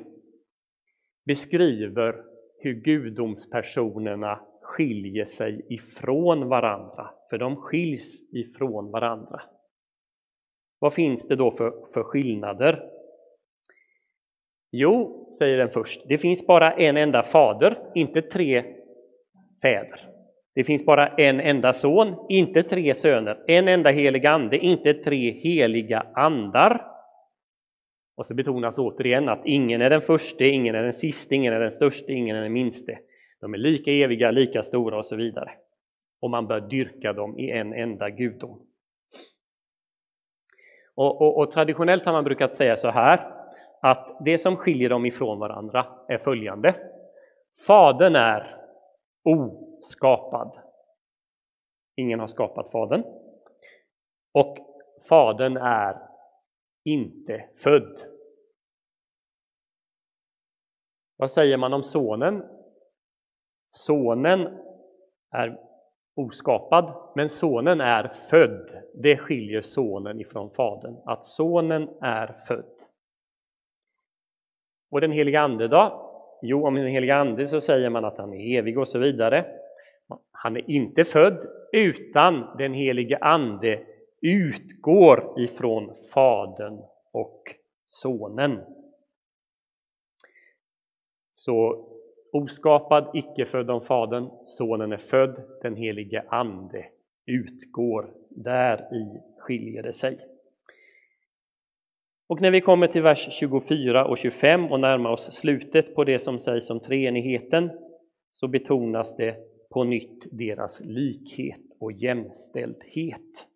beskriver 1.25 2.15
hur 2.59 2.73
gudomspersonerna 2.73 4.39
skiljer 4.61 5.25
sig 5.25 5.65
ifrån 5.69 6.49
varandra, 6.49 7.09
för 7.29 7.37
de 7.37 7.55
skiljs 7.55 8.33
ifrån 8.33 8.91
varandra. 8.91 9.41
Vad 10.79 10.93
finns 10.93 11.27
det 11.27 11.35
då 11.35 11.51
för, 11.51 11.73
för 11.93 12.03
skillnader? 12.03 12.83
Jo, 14.71 15.27
säger 15.39 15.57
den 15.57 15.69
först, 15.69 16.01
det 16.07 16.17
finns 16.17 16.47
bara 16.47 16.73
en 16.73 16.97
enda 16.97 17.23
fader, 17.23 17.91
inte 17.95 18.21
tre 18.21 18.63
fäder. 19.61 20.09
Det 20.55 20.63
finns 20.63 20.85
bara 20.85 21.07
en 21.07 21.39
enda 21.39 21.73
son, 21.73 22.25
inte 22.29 22.63
tre 22.63 22.93
söner. 22.93 23.43
En 23.47 23.67
enda 23.67 23.89
helig 23.89 24.25
ande, 24.25 24.57
inte 24.57 24.93
tre 24.93 25.31
heliga 25.31 26.05
andar. 26.15 26.90
Och 28.21 28.27
så 28.27 28.33
betonas 28.33 28.77
återigen 28.77 29.29
att 29.29 29.45
ingen 29.45 29.81
är 29.81 29.89
den 29.89 30.01
första, 30.01 30.43
ingen 30.43 30.75
är 30.75 30.83
den 30.83 30.93
sista, 30.93 31.35
ingen 31.35 31.53
är 31.53 31.59
den 31.59 31.71
största, 31.71 32.11
ingen 32.11 32.35
är 32.35 32.41
den 32.41 32.53
minste. 32.53 32.99
De 33.39 33.53
är 33.53 33.57
lika 33.57 33.91
eviga, 33.91 34.31
lika 34.31 34.63
stora 34.63 34.97
och 34.97 35.05
så 35.05 35.15
vidare. 35.15 35.51
Och 36.19 36.29
man 36.29 36.47
bör 36.47 36.61
dyrka 36.61 37.13
dem 37.13 37.39
i 37.39 37.51
en 37.51 37.73
enda 37.73 38.09
gudom. 38.09 38.61
Och, 40.95 41.21
och, 41.21 41.37
och 41.37 41.51
traditionellt 41.51 42.05
har 42.05 42.13
man 42.13 42.23
brukat 42.23 42.55
säga 42.55 42.77
så 42.77 42.89
här 42.89 43.33
att 43.81 44.17
det 44.25 44.37
som 44.37 44.57
skiljer 44.57 44.89
dem 44.89 45.05
ifrån 45.05 45.39
varandra 45.39 45.85
är 46.07 46.17
följande. 46.17 46.75
Fadern 47.67 48.15
är 48.15 48.65
oskapad. 49.23 50.57
Ingen 51.95 52.19
har 52.19 52.27
skapat 52.27 52.71
Fadern. 52.71 53.03
Och 54.33 54.57
Fadern 55.09 55.57
är 55.57 55.97
inte 56.83 57.45
född. 57.57 58.10
Vad 61.21 61.31
säger 61.31 61.57
man 61.57 61.73
om 61.73 61.83
sonen? 61.83 62.43
Sonen 63.69 64.47
är 65.31 65.59
oskapad, 66.15 66.93
men 67.15 67.29
sonen 67.29 67.81
är 67.81 68.11
född. 68.29 68.83
Det 68.93 69.17
skiljer 69.17 69.61
sonen 69.61 70.21
ifrån 70.21 70.49
fadern, 70.49 70.95
att 71.05 71.25
sonen 71.25 71.89
är 72.01 72.35
född. 72.47 72.75
Och 74.91 75.01
den 75.01 75.11
helige 75.11 75.41
Ande 75.41 75.67
då? 75.67 76.11
Jo, 76.41 76.67
om 76.67 76.75
den 76.75 76.87
helige 76.87 77.15
Ande 77.15 77.47
så 77.47 77.61
säger 77.61 77.89
man 77.89 78.05
att 78.05 78.17
han 78.17 78.33
är 78.33 78.57
evig 78.59 78.77
och 78.77 78.87
så 78.87 78.99
vidare. 78.99 79.45
Han 80.31 80.57
är 80.57 80.69
inte 80.69 81.03
född, 81.03 81.39
utan 81.71 82.57
den 82.57 82.73
helige 82.73 83.17
Ande 83.17 83.79
utgår 84.21 85.39
ifrån 85.39 85.93
Fadern 86.13 86.79
och 87.11 87.43
Sonen. 87.85 88.80
Så 91.45 91.87
oskapad, 92.31 93.11
icke 93.13 93.45
född 93.45 93.69
om 93.69 93.81
Fadern, 93.81 94.29
Sonen 94.45 94.91
är 94.91 94.97
född, 94.97 95.43
den 95.61 95.75
helige 95.75 96.23
Ande 96.29 96.85
utgår. 97.25 98.13
Där 98.29 98.93
i 98.93 99.21
skiljer 99.37 99.83
det 99.83 99.93
sig. 99.93 100.17
Och 102.27 102.41
när 102.41 102.51
vi 102.51 102.61
kommer 102.61 102.87
till 102.87 103.01
vers 103.01 103.27
24 103.31 104.05
och 104.05 104.17
25 104.17 104.71
och 104.71 104.79
närmar 104.79 105.09
oss 105.09 105.31
slutet 105.31 105.95
på 105.95 106.03
det 106.03 106.19
som 106.19 106.39
sägs 106.39 106.69
om 106.69 106.79
treenigheten 106.79 107.69
så 108.33 108.47
betonas 108.47 109.15
det 109.15 109.35
på 109.69 109.83
nytt 109.83 110.27
deras 110.31 110.81
likhet 110.83 111.61
och 111.79 111.91
jämställdhet. 111.91 113.47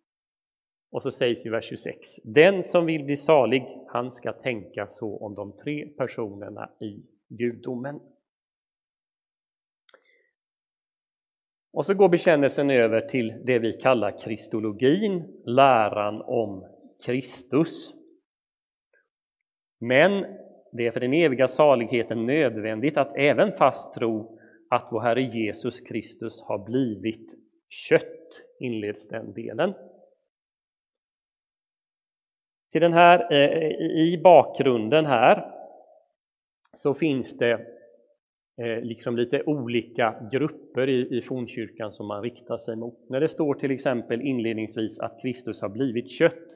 Och 0.92 1.02
så 1.02 1.10
sägs 1.10 1.46
i 1.46 1.48
vers 1.48 1.64
26, 1.64 1.98
den 2.24 2.62
som 2.62 2.86
vill 2.86 3.04
bli 3.04 3.16
salig, 3.16 3.66
han 3.88 4.12
ska 4.12 4.32
tänka 4.32 4.86
så 4.86 5.16
om 5.16 5.34
de 5.34 5.52
tre 5.52 5.86
personerna 5.86 6.70
i 6.80 7.15
gudomen. 7.28 8.00
Och 11.72 11.86
så 11.86 11.94
går 11.94 12.08
bekännelsen 12.08 12.70
över 12.70 13.00
till 13.00 13.42
det 13.44 13.58
vi 13.58 13.72
kallar 13.72 14.18
kristologin, 14.18 15.42
läran 15.44 16.22
om 16.22 16.66
Kristus. 17.04 17.94
Men 19.80 20.26
det 20.72 20.86
är 20.86 20.90
för 20.90 21.00
den 21.00 21.12
eviga 21.12 21.48
saligheten 21.48 22.26
nödvändigt 22.26 22.96
att 22.96 23.16
även 23.16 23.52
fast 23.52 23.94
tro 23.94 24.38
att 24.70 24.88
vår 24.90 25.00
Herre 25.00 25.22
Jesus 25.22 25.80
Kristus 25.80 26.42
har 26.42 26.58
blivit 26.58 27.34
kött, 27.68 28.42
inleds 28.60 29.08
den 29.08 29.32
delen. 29.32 29.74
Till 32.72 32.80
den 32.80 32.92
här, 32.92 33.32
eh, 33.32 33.70
I 33.80 34.20
bakgrunden 34.24 35.06
här 35.06 35.55
så 36.76 36.94
finns 36.94 37.38
det 37.38 37.52
eh, 38.62 38.82
liksom 38.82 39.16
lite 39.16 39.42
olika 39.42 40.28
grupper 40.32 40.88
i, 40.88 41.18
i 41.18 41.22
fornkyrkan 41.22 41.92
som 41.92 42.06
man 42.06 42.22
riktar 42.22 42.58
sig 42.58 42.76
mot. 42.76 43.08
När 43.08 43.20
det 43.20 43.28
står 43.28 43.54
till 43.54 43.70
exempel 43.70 44.20
inledningsvis 44.20 44.98
att 44.98 45.18
Kristus 45.22 45.62
har 45.62 45.68
blivit 45.68 46.10
kött, 46.10 46.48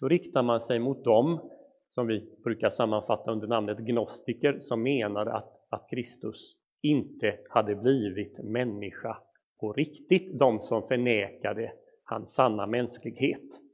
då 0.00 0.08
riktar 0.08 0.42
man 0.42 0.60
sig 0.60 0.78
mot 0.78 1.04
dem 1.04 1.50
som 1.90 2.06
vi 2.06 2.36
brukar 2.44 2.70
sammanfatta 2.70 3.30
under 3.30 3.46
namnet 3.46 3.78
gnostiker, 3.78 4.58
som 4.60 4.82
menar 4.82 5.26
att, 5.26 5.52
att 5.70 5.86
Kristus 5.90 6.56
inte 6.82 7.38
hade 7.48 7.74
blivit 7.74 8.44
människa 8.44 9.16
på 9.60 9.72
riktigt, 9.72 10.38
de 10.38 10.60
som 10.60 10.82
förnekade 10.82 11.72
hans 12.04 12.34
sanna 12.34 12.66
mänsklighet. 12.66 13.67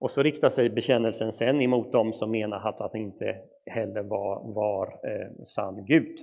Och 0.00 0.10
så 0.10 0.22
riktar 0.22 0.50
sig 0.50 0.70
bekännelsen 0.70 1.32
sen 1.32 1.60
emot 1.60 1.92
dem 1.92 2.12
som 2.12 2.30
menar 2.30 2.68
att 2.68 2.78
han 2.78 2.96
inte 2.96 3.36
heller 3.66 4.02
var, 4.02 4.54
var 4.54 4.86
eh, 4.86 5.44
sann 5.44 5.84
Gud. 5.84 6.18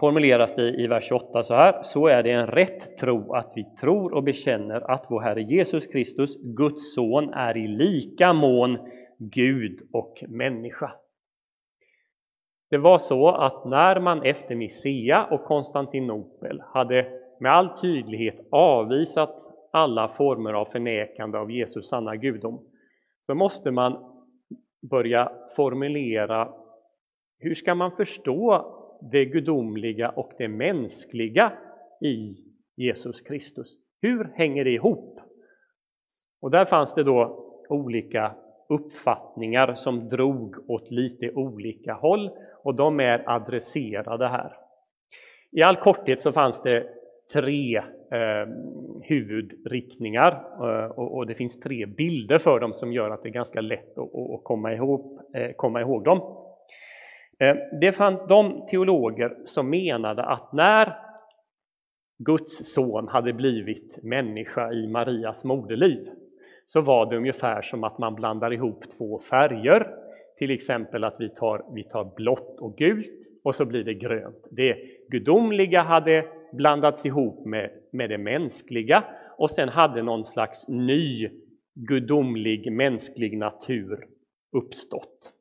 Formuleras 0.00 0.54
det 0.54 0.68
i 0.68 0.86
vers 0.86 1.04
28 1.04 1.42
så 1.42 1.54
här, 1.54 1.82
så 1.82 2.06
är 2.06 2.22
det 2.22 2.30
en 2.30 2.46
rätt 2.46 2.96
tro 2.96 3.32
att 3.32 3.52
vi 3.54 3.64
tror 3.64 4.14
och 4.14 4.22
bekänner 4.22 4.90
att 4.90 5.06
vår 5.08 5.20
Herre 5.20 5.42
Jesus 5.42 5.86
Kristus, 5.86 6.36
Guds 6.42 6.94
son, 6.94 7.32
är 7.34 7.56
i 7.56 7.68
lika 7.68 8.32
mån 8.32 8.78
Gud 9.18 9.80
och 9.92 10.24
människa. 10.28 10.92
Det 12.70 12.78
var 12.78 12.98
så 12.98 13.28
att 13.28 13.64
när 13.64 14.00
man 14.00 14.22
efter 14.22 14.54
Nicea 14.54 15.24
och 15.24 15.44
Konstantinopel 15.44 16.62
hade 16.66 17.06
med 17.40 17.52
all 17.52 17.78
tydlighet 17.78 18.48
avvisat 18.50 19.49
alla 19.70 20.08
former 20.08 20.52
av 20.52 20.64
förnekande 20.64 21.38
av 21.38 21.50
Jesus 21.50 21.88
sanna 21.88 22.16
gudom, 22.16 22.66
så 23.26 23.34
måste 23.34 23.70
man 23.70 24.22
börja 24.90 25.32
formulera 25.56 26.54
hur 27.38 27.54
ska 27.54 27.74
man 27.74 27.96
förstå 27.96 28.66
det 29.12 29.24
gudomliga 29.24 30.08
och 30.08 30.32
det 30.38 30.48
mänskliga 30.48 31.52
i 32.00 32.36
Jesus 32.76 33.20
Kristus? 33.20 33.76
Hur 34.02 34.32
hänger 34.34 34.64
det 34.64 34.70
ihop? 34.70 35.20
Och 36.40 36.50
där 36.50 36.64
fanns 36.64 36.94
det 36.94 37.02
då 37.02 37.46
olika 37.68 38.34
uppfattningar 38.68 39.74
som 39.74 40.08
drog 40.08 40.70
åt 40.70 40.90
lite 40.90 41.30
olika 41.32 41.94
håll 41.94 42.30
och 42.64 42.74
de 42.74 43.00
är 43.00 43.30
adresserade 43.30 44.28
här. 44.28 44.52
I 45.52 45.62
all 45.62 45.76
korthet 45.76 46.20
så 46.20 46.32
fanns 46.32 46.62
det 46.62 46.88
tre 47.32 47.76
eh, 48.12 48.48
huvudriktningar 49.02 50.32
eh, 50.60 50.90
och, 50.90 51.16
och, 51.16 51.26
det 51.26 51.34
finns 51.34 51.60
tre 51.60 51.86
bilder 51.86 52.38
för 52.38 52.60
dem 52.60 52.72
som 52.72 52.92
gör 52.92 53.10
att 53.10 53.22
det 53.22 53.28
är 53.28 53.32
ganska 53.32 53.60
lätt 53.60 53.98
att, 53.98 54.14
att 54.14 54.44
komma, 54.44 54.72
ihop, 54.72 55.20
eh, 55.34 55.50
komma 55.56 55.80
ihåg 55.80 56.04
dem. 56.04 56.18
Eh, 57.38 57.56
det 57.80 57.92
fanns 57.92 58.26
de 58.26 58.66
teologer 58.70 59.36
som 59.46 59.70
menade 59.70 60.22
att 60.24 60.52
när 60.52 60.96
Guds 62.18 62.72
son 62.74 63.08
hade 63.08 63.32
blivit 63.32 63.98
människa 64.02 64.72
i 64.72 64.86
Marias 64.86 65.44
moderliv 65.44 66.08
så 66.64 66.80
var 66.80 67.10
det 67.10 67.16
ungefär 67.16 67.62
som 67.62 67.84
att 67.84 67.98
man 67.98 68.14
blandar 68.14 68.52
ihop 68.52 68.84
två 68.98 69.18
färger. 69.18 69.94
Till 70.38 70.50
exempel 70.50 71.04
att 71.04 71.16
vi 71.18 71.28
tar, 71.28 71.64
vi 71.74 71.84
tar 71.84 72.04
blått 72.16 72.60
och 72.60 72.76
gult 72.76 73.26
och 73.44 73.54
så 73.54 73.64
blir 73.64 73.84
det 73.84 73.94
grönt. 73.94 74.48
Det 74.50 74.76
gudomliga 75.08 75.82
hade 75.82 76.24
blandats 76.52 77.06
ihop 77.06 77.46
med, 77.46 77.70
med 77.92 78.10
det 78.10 78.18
mänskliga 78.18 79.04
och 79.38 79.50
sen 79.50 79.68
hade 79.68 80.02
någon 80.02 80.24
slags 80.24 80.68
ny 80.68 81.30
gudomlig 81.74 82.72
mänsklig 82.72 83.38
natur 83.38 84.06
uppstått. 84.56 85.32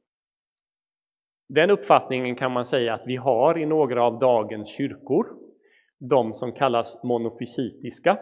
Den 1.50 1.70
uppfattningen 1.70 2.36
kan 2.36 2.52
man 2.52 2.66
säga 2.66 2.94
att 2.94 3.04
vi 3.06 3.16
har 3.16 3.58
i 3.58 3.66
några 3.66 4.04
av 4.04 4.20
dagens 4.20 4.70
kyrkor, 4.70 5.28
de 6.00 6.34
som 6.34 6.52
kallas 6.52 7.04
monofysitiska, 7.04 8.20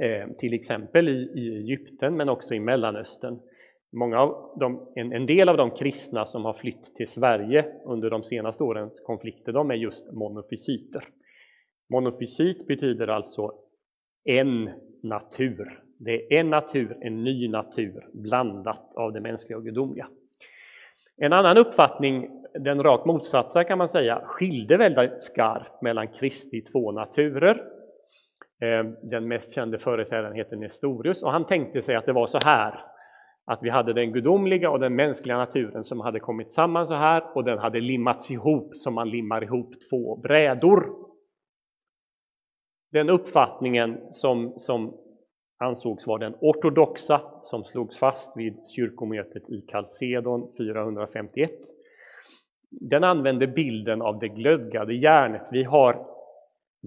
eh, 0.00 0.28
till 0.38 0.54
exempel 0.54 1.08
i, 1.08 1.12
i 1.12 1.56
Egypten 1.56 2.16
men 2.16 2.28
också 2.28 2.54
i 2.54 2.60
Mellanöstern. 2.60 3.40
Många 3.92 4.20
av 4.20 4.56
de, 4.60 4.92
en, 4.94 5.12
en, 5.12 5.26
del 5.26 5.48
av 5.48 5.56
de 5.56 5.70
kristna 5.70 6.26
som 6.26 6.44
har 6.44 6.52
flytt 6.52 6.96
till 6.96 7.08
Sverige 7.08 7.66
under 7.84 8.10
de 8.10 8.24
senaste 8.24 8.64
årens 8.64 9.00
konflikter, 9.00 9.52
de 9.52 9.70
är 9.70 9.74
just 9.74 10.12
monofysiter. 10.12 11.08
Monofysit 11.90 12.66
betyder 12.66 13.08
alltså 13.08 13.52
en 14.24 14.70
natur. 15.02 15.80
Det 15.98 16.34
är 16.34 16.40
en 16.40 16.50
natur, 16.50 16.96
en 17.00 17.24
ny 17.24 17.48
natur, 17.48 18.08
blandat 18.12 18.96
av 18.96 19.12
det 19.12 19.20
mänskliga 19.20 19.56
och 19.56 19.64
gudomliga. 19.64 20.08
En 21.16 21.32
annan 21.32 21.58
uppfattning, 21.58 22.30
den 22.54 22.82
rakt 22.82 23.06
motsatta 23.06 23.64
kan 23.64 23.78
man 23.78 23.88
säga, 23.88 24.22
skilde 24.24 24.76
väldigt 24.76 25.22
skarpt 25.22 25.82
mellan 25.82 26.08
Kristi 26.08 26.60
två 26.60 26.92
naturer. 26.92 27.62
Ehm, 28.60 28.96
den 29.02 29.28
mest 29.28 29.54
kände 29.54 29.78
företrädaren 29.78 30.34
heter 30.34 30.56
Nestorius 30.56 31.22
och 31.22 31.32
han 31.32 31.46
tänkte 31.46 31.82
sig 31.82 31.96
att 31.96 32.06
det 32.06 32.12
var 32.12 32.26
så 32.26 32.38
här 32.44 32.80
att 33.46 33.58
vi 33.62 33.70
hade 33.70 33.92
den 33.92 34.12
gudomliga 34.12 34.70
och 34.70 34.80
den 34.80 34.94
mänskliga 34.94 35.36
naturen 35.36 35.84
som 35.84 36.00
hade 36.00 36.20
kommit 36.20 36.52
samman 36.52 36.86
så 36.86 36.94
här 36.94 37.36
och 37.36 37.44
den 37.44 37.58
hade 37.58 37.80
limmats 37.80 38.30
ihop 38.30 38.76
som 38.76 38.94
man 38.94 39.10
limmar 39.10 39.44
ihop 39.44 39.72
två 39.90 40.16
brädor. 40.16 41.03
Den 42.94 43.10
uppfattningen 43.10 44.00
som, 44.12 44.54
som 44.56 44.94
ansågs 45.58 46.06
vara 46.06 46.18
den 46.18 46.34
ortodoxa 46.40 47.20
som 47.42 47.64
slogs 47.64 47.98
fast 47.98 48.36
vid 48.36 48.68
kyrkomötet 48.76 49.50
i 49.50 49.60
Kalsedon 49.60 50.52
451. 50.56 51.50
Den 52.70 53.04
använde 53.04 53.46
bilden 53.46 54.02
av 54.02 54.18
det 54.18 54.28
glödgade 54.28 54.94
järnet. 54.94 55.48
Vi 55.52 55.64
har 55.64 56.06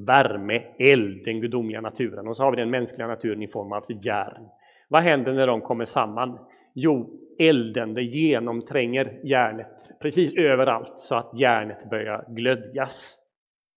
värme, 0.06 0.64
eld, 0.80 1.26
den 1.26 1.42
gudomliga 1.42 1.82
naturen 1.82 2.28
och 2.28 2.38
så 2.38 2.44
har 2.44 2.52
vi 2.52 2.58
den 2.58 2.70
mänskliga 2.70 3.08
naturen 3.08 3.44
i 3.44 3.48
form 3.48 3.72
av 3.72 3.84
järn. 4.06 4.48
Vad 4.88 5.04
händer 5.04 5.34
när 5.34 5.48
de 5.48 5.62
kommer 5.62 5.86
samman? 5.86 6.40
Jo, 6.74 7.20
elden 7.40 7.94
det 7.94 8.04
genomtränger 8.04 9.20
järnet 9.24 9.90
precis 10.02 10.38
överallt 10.38 11.00
så 11.00 11.16
att 11.16 11.40
järnet 11.40 11.90
börjar 11.90 12.26
glödgas. 12.28 13.18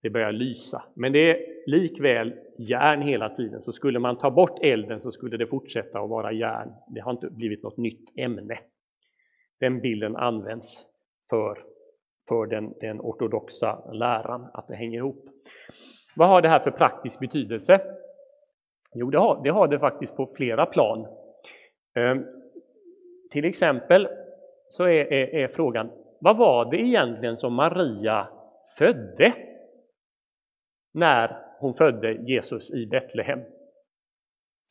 Det 0.01 0.09
börjar 0.09 0.31
lysa. 0.31 0.83
Men 0.93 1.13
det 1.13 1.31
är 1.31 1.37
likväl 1.65 2.33
järn 2.57 3.01
hela 3.01 3.29
tiden, 3.29 3.61
så 3.61 3.71
skulle 3.71 3.99
man 3.99 4.17
ta 4.17 4.31
bort 4.31 4.59
elden 4.61 5.01
så 5.01 5.11
skulle 5.11 5.37
det 5.37 5.47
fortsätta 5.47 5.99
att 5.99 6.09
vara 6.09 6.31
järn. 6.31 6.69
Det 6.87 7.01
har 7.01 7.11
inte 7.11 7.29
blivit 7.29 7.63
något 7.63 7.77
nytt 7.77 8.17
ämne. 8.17 8.59
Den 9.59 9.81
bilden 9.81 10.15
används 10.15 10.85
för, 11.29 11.57
för 12.29 12.45
den, 12.45 12.73
den 12.81 13.01
ortodoxa 13.01 13.91
läran, 13.91 14.47
att 14.53 14.67
det 14.67 14.75
hänger 14.75 14.97
ihop. 14.97 15.25
Vad 16.15 16.27
har 16.29 16.41
det 16.41 16.49
här 16.49 16.59
för 16.59 16.71
praktisk 16.71 17.19
betydelse? 17.19 17.81
Jo, 18.93 19.09
det 19.09 19.17
har 19.17 19.43
det, 19.43 19.49
har 19.49 19.67
det 19.67 19.79
faktiskt 19.79 20.17
på 20.17 20.25
flera 20.35 20.65
plan. 20.65 21.07
Ehm, 21.95 22.25
till 23.31 23.45
exempel 23.45 24.07
så 24.69 24.83
är, 24.83 25.13
är, 25.13 25.35
är 25.35 25.47
frågan, 25.47 25.89
vad 26.19 26.37
var 26.37 26.71
det 26.71 26.77
egentligen 26.77 27.37
som 27.37 27.53
Maria 27.53 28.27
födde 28.77 29.33
när 30.93 31.37
hon 31.59 31.73
födde 31.73 32.13
Jesus 32.13 32.71
i 32.71 32.85
Betlehem? 32.85 33.39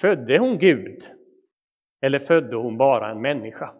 Födde 0.00 0.38
hon 0.38 0.58
Gud? 0.58 1.02
Eller 2.02 2.18
födde 2.18 2.56
hon 2.56 2.76
bara 2.76 3.10
en 3.10 3.20
människa? 3.20 3.74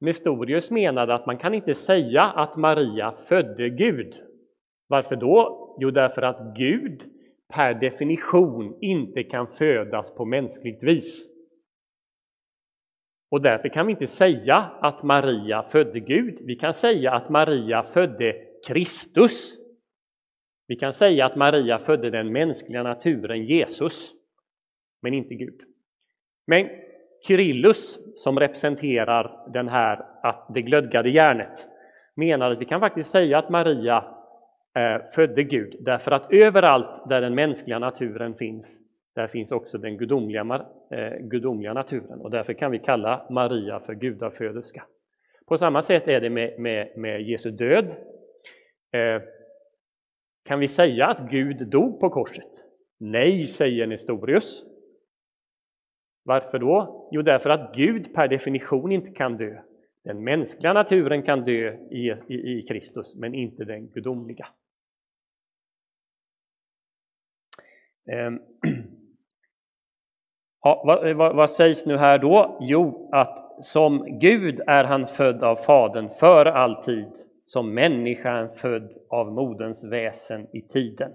Nestorius 0.00 0.70
menade 0.70 1.14
att 1.14 1.26
man 1.26 1.38
kan 1.38 1.54
inte 1.54 1.74
säga 1.74 2.22
att 2.22 2.56
Maria 2.56 3.14
födde 3.26 3.68
Gud. 3.68 4.14
Varför 4.88 5.16
då? 5.16 5.64
Jo, 5.80 5.90
därför 5.90 6.22
att 6.22 6.56
Gud 6.56 7.02
per 7.48 7.74
definition 7.74 8.78
inte 8.80 9.22
kan 9.22 9.46
födas 9.46 10.14
på 10.14 10.24
mänskligt 10.24 10.82
vis. 10.82 11.28
Och 13.30 13.42
därför 13.42 13.68
kan 13.68 13.86
vi 13.86 13.92
inte 13.92 14.06
säga 14.06 14.56
att 14.80 15.02
Maria 15.02 15.62
födde 15.62 16.00
Gud. 16.00 16.38
Vi 16.40 16.56
kan 16.56 16.74
säga 16.74 17.12
att 17.12 17.28
Maria 17.28 17.82
födde 17.82 18.44
Kristus. 18.66 19.56
Vi 20.68 20.76
kan 20.76 20.92
säga 20.92 21.26
att 21.26 21.36
Maria 21.36 21.78
födde 21.78 22.10
den 22.10 22.32
mänskliga 22.32 22.82
naturen 22.82 23.44
Jesus, 23.44 24.12
men 25.02 25.14
inte 25.14 25.34
Gud. 25.34 25.60
Men 26.46 26.68
Kyrillus, 27.26 27.98
som 28.16 28.40
representerar 28.40 29.50
den 29.52 29.68
här, 29.68 30.04
att 30.22 30.46
det 30.54 30.62
glödgade 30.62 31.10
järnet, 31.10 31.68
menar 32.14 32.50
att 32.50 32.60
vi 32.60 32.64
kan 32.64 32.80
faktiskt 32.80 33.10
säga 33.10 33.38
att 33.38 33.50
Maria 33.50 34.04
eh, 34.76 35.02
födde 35.14 35.42
Gud, 35.42 35.76
därför 35.80 36.10
att 36.10 36.32
överallt 36.32 37.08
där 37.08 37.20
den 37.20 37.34
mänskliga 37.34 37.78
naturen 37.78 38.34
finns, 38.34 38.78
där 39.14 39.26
finns 39.26 39.52
också 39.52 39.78
den 39.78 39.96
gudomliga, 39.96 40.64
eh, 40.90 41.18
gudomliga 41.20 41.72
naturen 41.72 42.20
och 42.20 42.30
därför 42.30 42.52
kan 42.52 42.70
vi 42.70 42.78
kalla 42.78 43.26
Maria 43.30 43.80
för 43.80 43.94
gudaföderska. 43.94 44.84
På 45.46 45.58
samma 45.58 45.82
sätt 45.82 46.08
är 46.08 46.20
det 46.20 46.30
med, 46.30 46.60
med, 46.60 46.92
med 46.96 47.22
Jesu 47.22 47.50
död. 47.50 47.86
Eh, 48.92 49.22
kan 50.48 50.60
vi 50.60 50.68
säga 50.68 51.06
att 51.06 51.30
Gud 51.30 51.68
dog 51.68 52.00
på 52.00 52.10
korset? 52.10 52.50
Nej, 52.98 53.46
säger 53.46 53.86
Nestorius. 53.86 54.64
Varför 56.22 56.58
då? 56.58 57.08
Jo, 57.12 57.22
därför 57.22 57.50
att 57.50 57.74
Gud 57.74 58.14
per 58.14 58.28
definition 58.28 58.92
inte 58.92 59.10
kan 59.10 59.36
dö. 59.36 59.62
Den 60.04 60.24
mänskliga 60.24 60.72
naturen 60.72 61.22
kan 61.22 61.44
dö 61.44 61.74
i, 61.90 62.14
i, 62.28 62.34
i 62.34 62.66
Kristus, 62.68 63.14
men 63.16 63.34
inte 63.34 63.64
den 63.64 63.88
gudomliga. 63.88 64.48
Ehm. 68.10 68.38
Ja, 70.60 70.82
vad, 70.86 71.16
vad, 71.16 71.36
vad, 71.36 71.50
sägs 71.50 71.86
nu 71.86 71.96
här 71.96 72.18
då? 72.18 72.58
Jo, 72.60 73.08
att 73.12 73.64
som 73.64 74.18
Gud 74.20 74.60
är 74.66 74.84
han 74.84 75.06
född 75.06 75.42
av 75.42 75.56
Fadern 75.56 76.08
för 76.08 76.46
all 76.46 76.82
tid, 76.82 77.27
som 77.48 77.74
människan 77.74 78.48
född 78.48 78.92
av 79.10 79.32
moderns 79.32 79.84
väsen 79.84 80.46
i 80.52 80.62
tiden. 80.62 81.12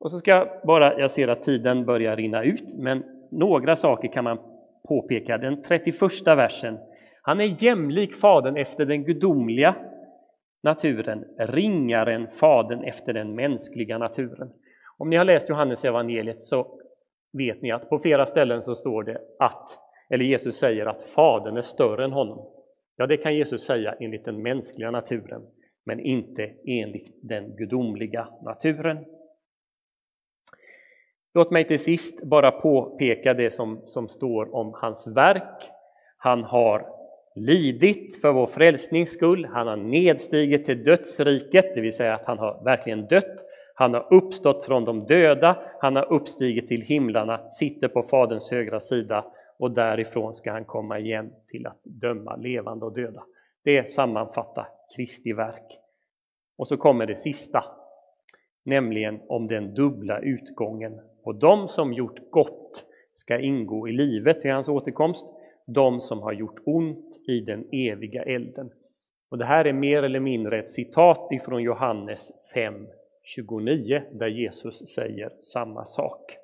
Och 0.00 0.10
så 0.10 0.18
ska 0.18 0.30
jag 0.30 0.48
bara, 0.64 1.00
jag 1.00 1.10
ser 1.10 1.28
att 1.28 1.42
tiden 1.42 1.84
börjar 1.84 2.16
rinna 2.16 2.42
ut, 2.42 2.74
men 2.78 3.04
några 3.30 3.76
saker 3.76 4.08
kan 4.08 4.24
man 4.24 4.38
påpeka. 4.88 5.38
Den 5.38 5.62
31 5.62 6.02
versen, 6.26 6.78
han 7.22 7.40
är 7.40 7.62
jämlik 7.64 8.14
Fadern 8.14 8.56
efter 8.56 8.84
den 8.84 9.04
gudomliga 9.04 9.74
naturen, 10.62 11.24
ringaren 11.38 12.28
Fadern 12.36 12.84
efter 12.84 13.12
den 13.12 13.34
mänskliga 13.34 13.98
naturen. 13.98 14.52
Om 14.98 15.10
ni 15.10 15.16
har 15.16 15.24
läst 15.24 15.48
Johannes 15.48 15.84
evangeliet 15.84 16.44
så 16.44 16.80
vet 17.32 17.62
ni 17.62 17.70
att 17.70 17.88
på 17.88 17.98
flera 17.98 18.26
ställen 18.26 18.62
så 18.62 18.74
står 18.74 19.02
det 19.02 19.20
att, 19.38 19.78
eller 20.10 20.24
Jesus 20.24 20.56
säger 20.56 20.86
att 20.86 21.02
Fadern 21.02 21.56
är 21.56 21.62
större 21.62 22.04
än 22.04 22.12
honom. 22.12 22.59
Ja, 23.00 23.06
det 23.06 23.16
kan 23.16 23.34
Jesus 23.34 23.64
säga 23.64 23.94
enligt 24.00 24.24
den 24.24 24.42
mänskliga 24.42 24.90
naturen, 24.90 25.42
men 25.86 26.00
inte 26.00 26.50
enligt 26.66 27.18
den 27.22 27.56
gudomliga 27.56 28.28
naturen. 28.42 29.04
Låt 31.34 31.50
mig 31.50 31.64
till 31.66 31.78
sist 31.78 32.22
bara 32.22 32.50
påpeka 32.50 33.34
det 33.34 33.50
som, 33.50 33.82
som 33.86 34.08
står 34.08 34.54
om 34.54 34.72
hans 34.74 35.06
verk. 35.06 35.70
Han 36.16 36.44
har 36.44 36.86
lidit 37.34 38.20
för 38.20 38.32
vår 38.32 38.46
frälsnings 38.46 39.10
skull, 39.12 39.44
han 39.44 39.66
har 39.66 39.76
nedstigit 39.76 40.64
till 40.64 40.84
dödsriket, 40.84 41.74
det 41.74 41.80
vill 41.80 41.96
säga 41.96 42.14
att 42.14 42.26
han 42.26 42.38
har 42.38 42.64
verkligen 42.64 43.06
dött. 43.06 43.44
Han 43.74 43.94
har 43.94 44.14
uppstått 44.14 44.64
från 44.64 44.84
de 44.84 45.06
döda, 45.06 45.56
han 45.80 45.96
har 45.96 46.12
uppstigit 46.12 46.68
till 46.68 46.82
himlarna, 46.82 47.50
sitter 47.50 47.88
på 47.88 48.02
Faderns 48.02 48.50
högra 48.50 48.80
sida 48.80 49.24
och 49.60 49.70
därifrån 49.70 50.34
ska 50.34 50.52
han 50.52 50.64
komma 50.64 50.98
igen 50.98 51.32
till 51.48 51.66
att 51.66 51.80
döma 51.84 52.36
levande 52.36 52.86
och 52.86 52.94
döda. 52.94 53.24
Det 53.64 53.88
sammanfattar 53.88 54.68
Kristi 54.96 55.32
verk. 55.32 55.78
Och 56.56 56.68
så 56.68 56.76
kommer 56.76 57.06
det 57.06 57.16
sista, 57.16 57.64
nämligen 58.64 59.20
om 59.28 59.46
den 59.46 59.74
dubbla 59.74 60.20
utgången. 60.20 61.00
Och 61.22 61.34
de 61.34 61.68
som 61.68 61.92
gjort 61.92 62.30
gott 62.30 62.84
ska 63.12 63.40
ingå 63.40 63.88
i 63.88 63.92
livet 63.92 64.40
till 64.40 64.50
hans 64.50 64.68
återkomst, 64.68 65.26
de 65.66 66.00
som 66.00 66.18
har 66.18 66.32
gjort 66.32 66.60
ont 66.64 67.20
i 67.28 67.40
den 67.40 67.68
eviga 67.72 68.22
elden. 68.22 68.70
Och 69.30 69.38
Det 69.38 69.44
här 69.44 69.64
är 69.64 69.72
mer 69.72 70.02
eller 70.02 70.20
mindre 70.20 70.58
ett 70.58 70.70
citat 70.70 71.32
ifrån 71.32 71.62
Johannes 71.62 72.30
5.29 72.54 74.18
där 74.18 74.28
Jesus 74.28 74.94
säger 74.94 75.32
samma 75.42 75.84
sak. 75.84 76.36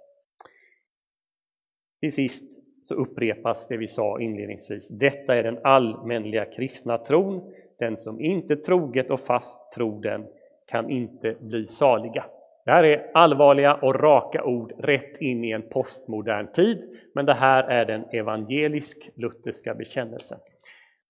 Till 2.00 2.12
sist 2.12 2.55
så 2.88 2.94
upprepas 2.94 3.68
det 3.68 3.76
vi 3.76 3.88
sa 3.88 4.20
inledningsvis. 4.20 4.88
Detta 4.88 5.34
är 5.34 5.42
den 5.42 5.58
allmänliga 5.64 6.44
kristna 6.44 6.98
tron. 6.98 7.52
Den 7.78 7.96
som 7.96 8.20
inte 8.20 8.56
troget 8.56 9.10
och 9.10 9.20
fast 9.20 9.72
tror 9.72 10.02
den 10.02 10.26
kan 10.66 10.90
inte 10.90 11.34
bli 11.40 11.66
saliga. 11.66 12.24
Det 12.64 12.70
här 12.70 12.84
är 12.84 13.10
allvarliga 13.14 13.74
och 13.74 13.94
raka 13.94 14.44
ord 14.44 14.72
rätt 14.78 15.20
in 15.20 15.44
i 15.44 15.50
en 15.50 15.62
postmodern 15.62 16.52
tid, 16.52 16.98
men 17.14 17.26
det 17.26 17.34
här 17.34 17.64
är 17.64 17.84
den 17.84 18.04
evangelisk-lutherska 18.12 19.74
bekännelsen. 19.74 20.38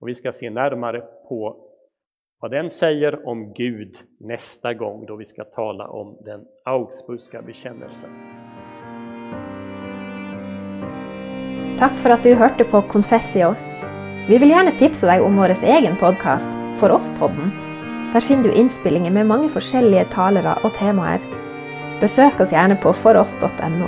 Och 0.00 0.08
vi 0.08 0.14
ska 0.14 0.32
se 0.32 0.50
närmare 0.50 1.00
på 1.28 1.56
vad 2.40 2.50
den 2.50 2.70
säger 2.70 3.28
om 3.28 3.52
Gud 3.52 3.96
nästa 4.20 4.74
gång 4.74 5.06
då 5.06 5.16
vi 5.16 5.24
ska 5.24 5.44
tala 5.44 5.88
om 5.88 6.18
den 6.24 6.46
Augsburgska 6.64 7.42
bekännelsen. 7.42 8.10
Tack 11.78 11.92
för 12.02 12.10
att 12.10 12.22
du 12.22 12.34
hörde 12.34 12.64
på 12.64 12.82
Confessio. 12.82 13.54
Vi 14.28 14.38
vill 14.38 14.50
gärna 14.50 14.70
tipsa 14.70 15.06
dig 15.06 15.20
om 15.20 15.36
vår 15.36 15.64
egen 15.64 15.96
podcast, 15.96 16.50
For 16.76 16.90
oss-podden. 16.90 17.50
Där 18.12 18.20
finner 18.20 18.42
du 18.42 18.52
inspelningar 18.52 19.10
med 19.10 19.26
många 19.26 19.48
olika 19.74 20.04
talare 20.04 20.58
och 20.62 20.74
teman. 20.74 21.18
Besök 22.00 22.40
oss 22.40 22.52
gärna 22.52 22.76
på 22.76 22.92
foross.no. 22.92 23.86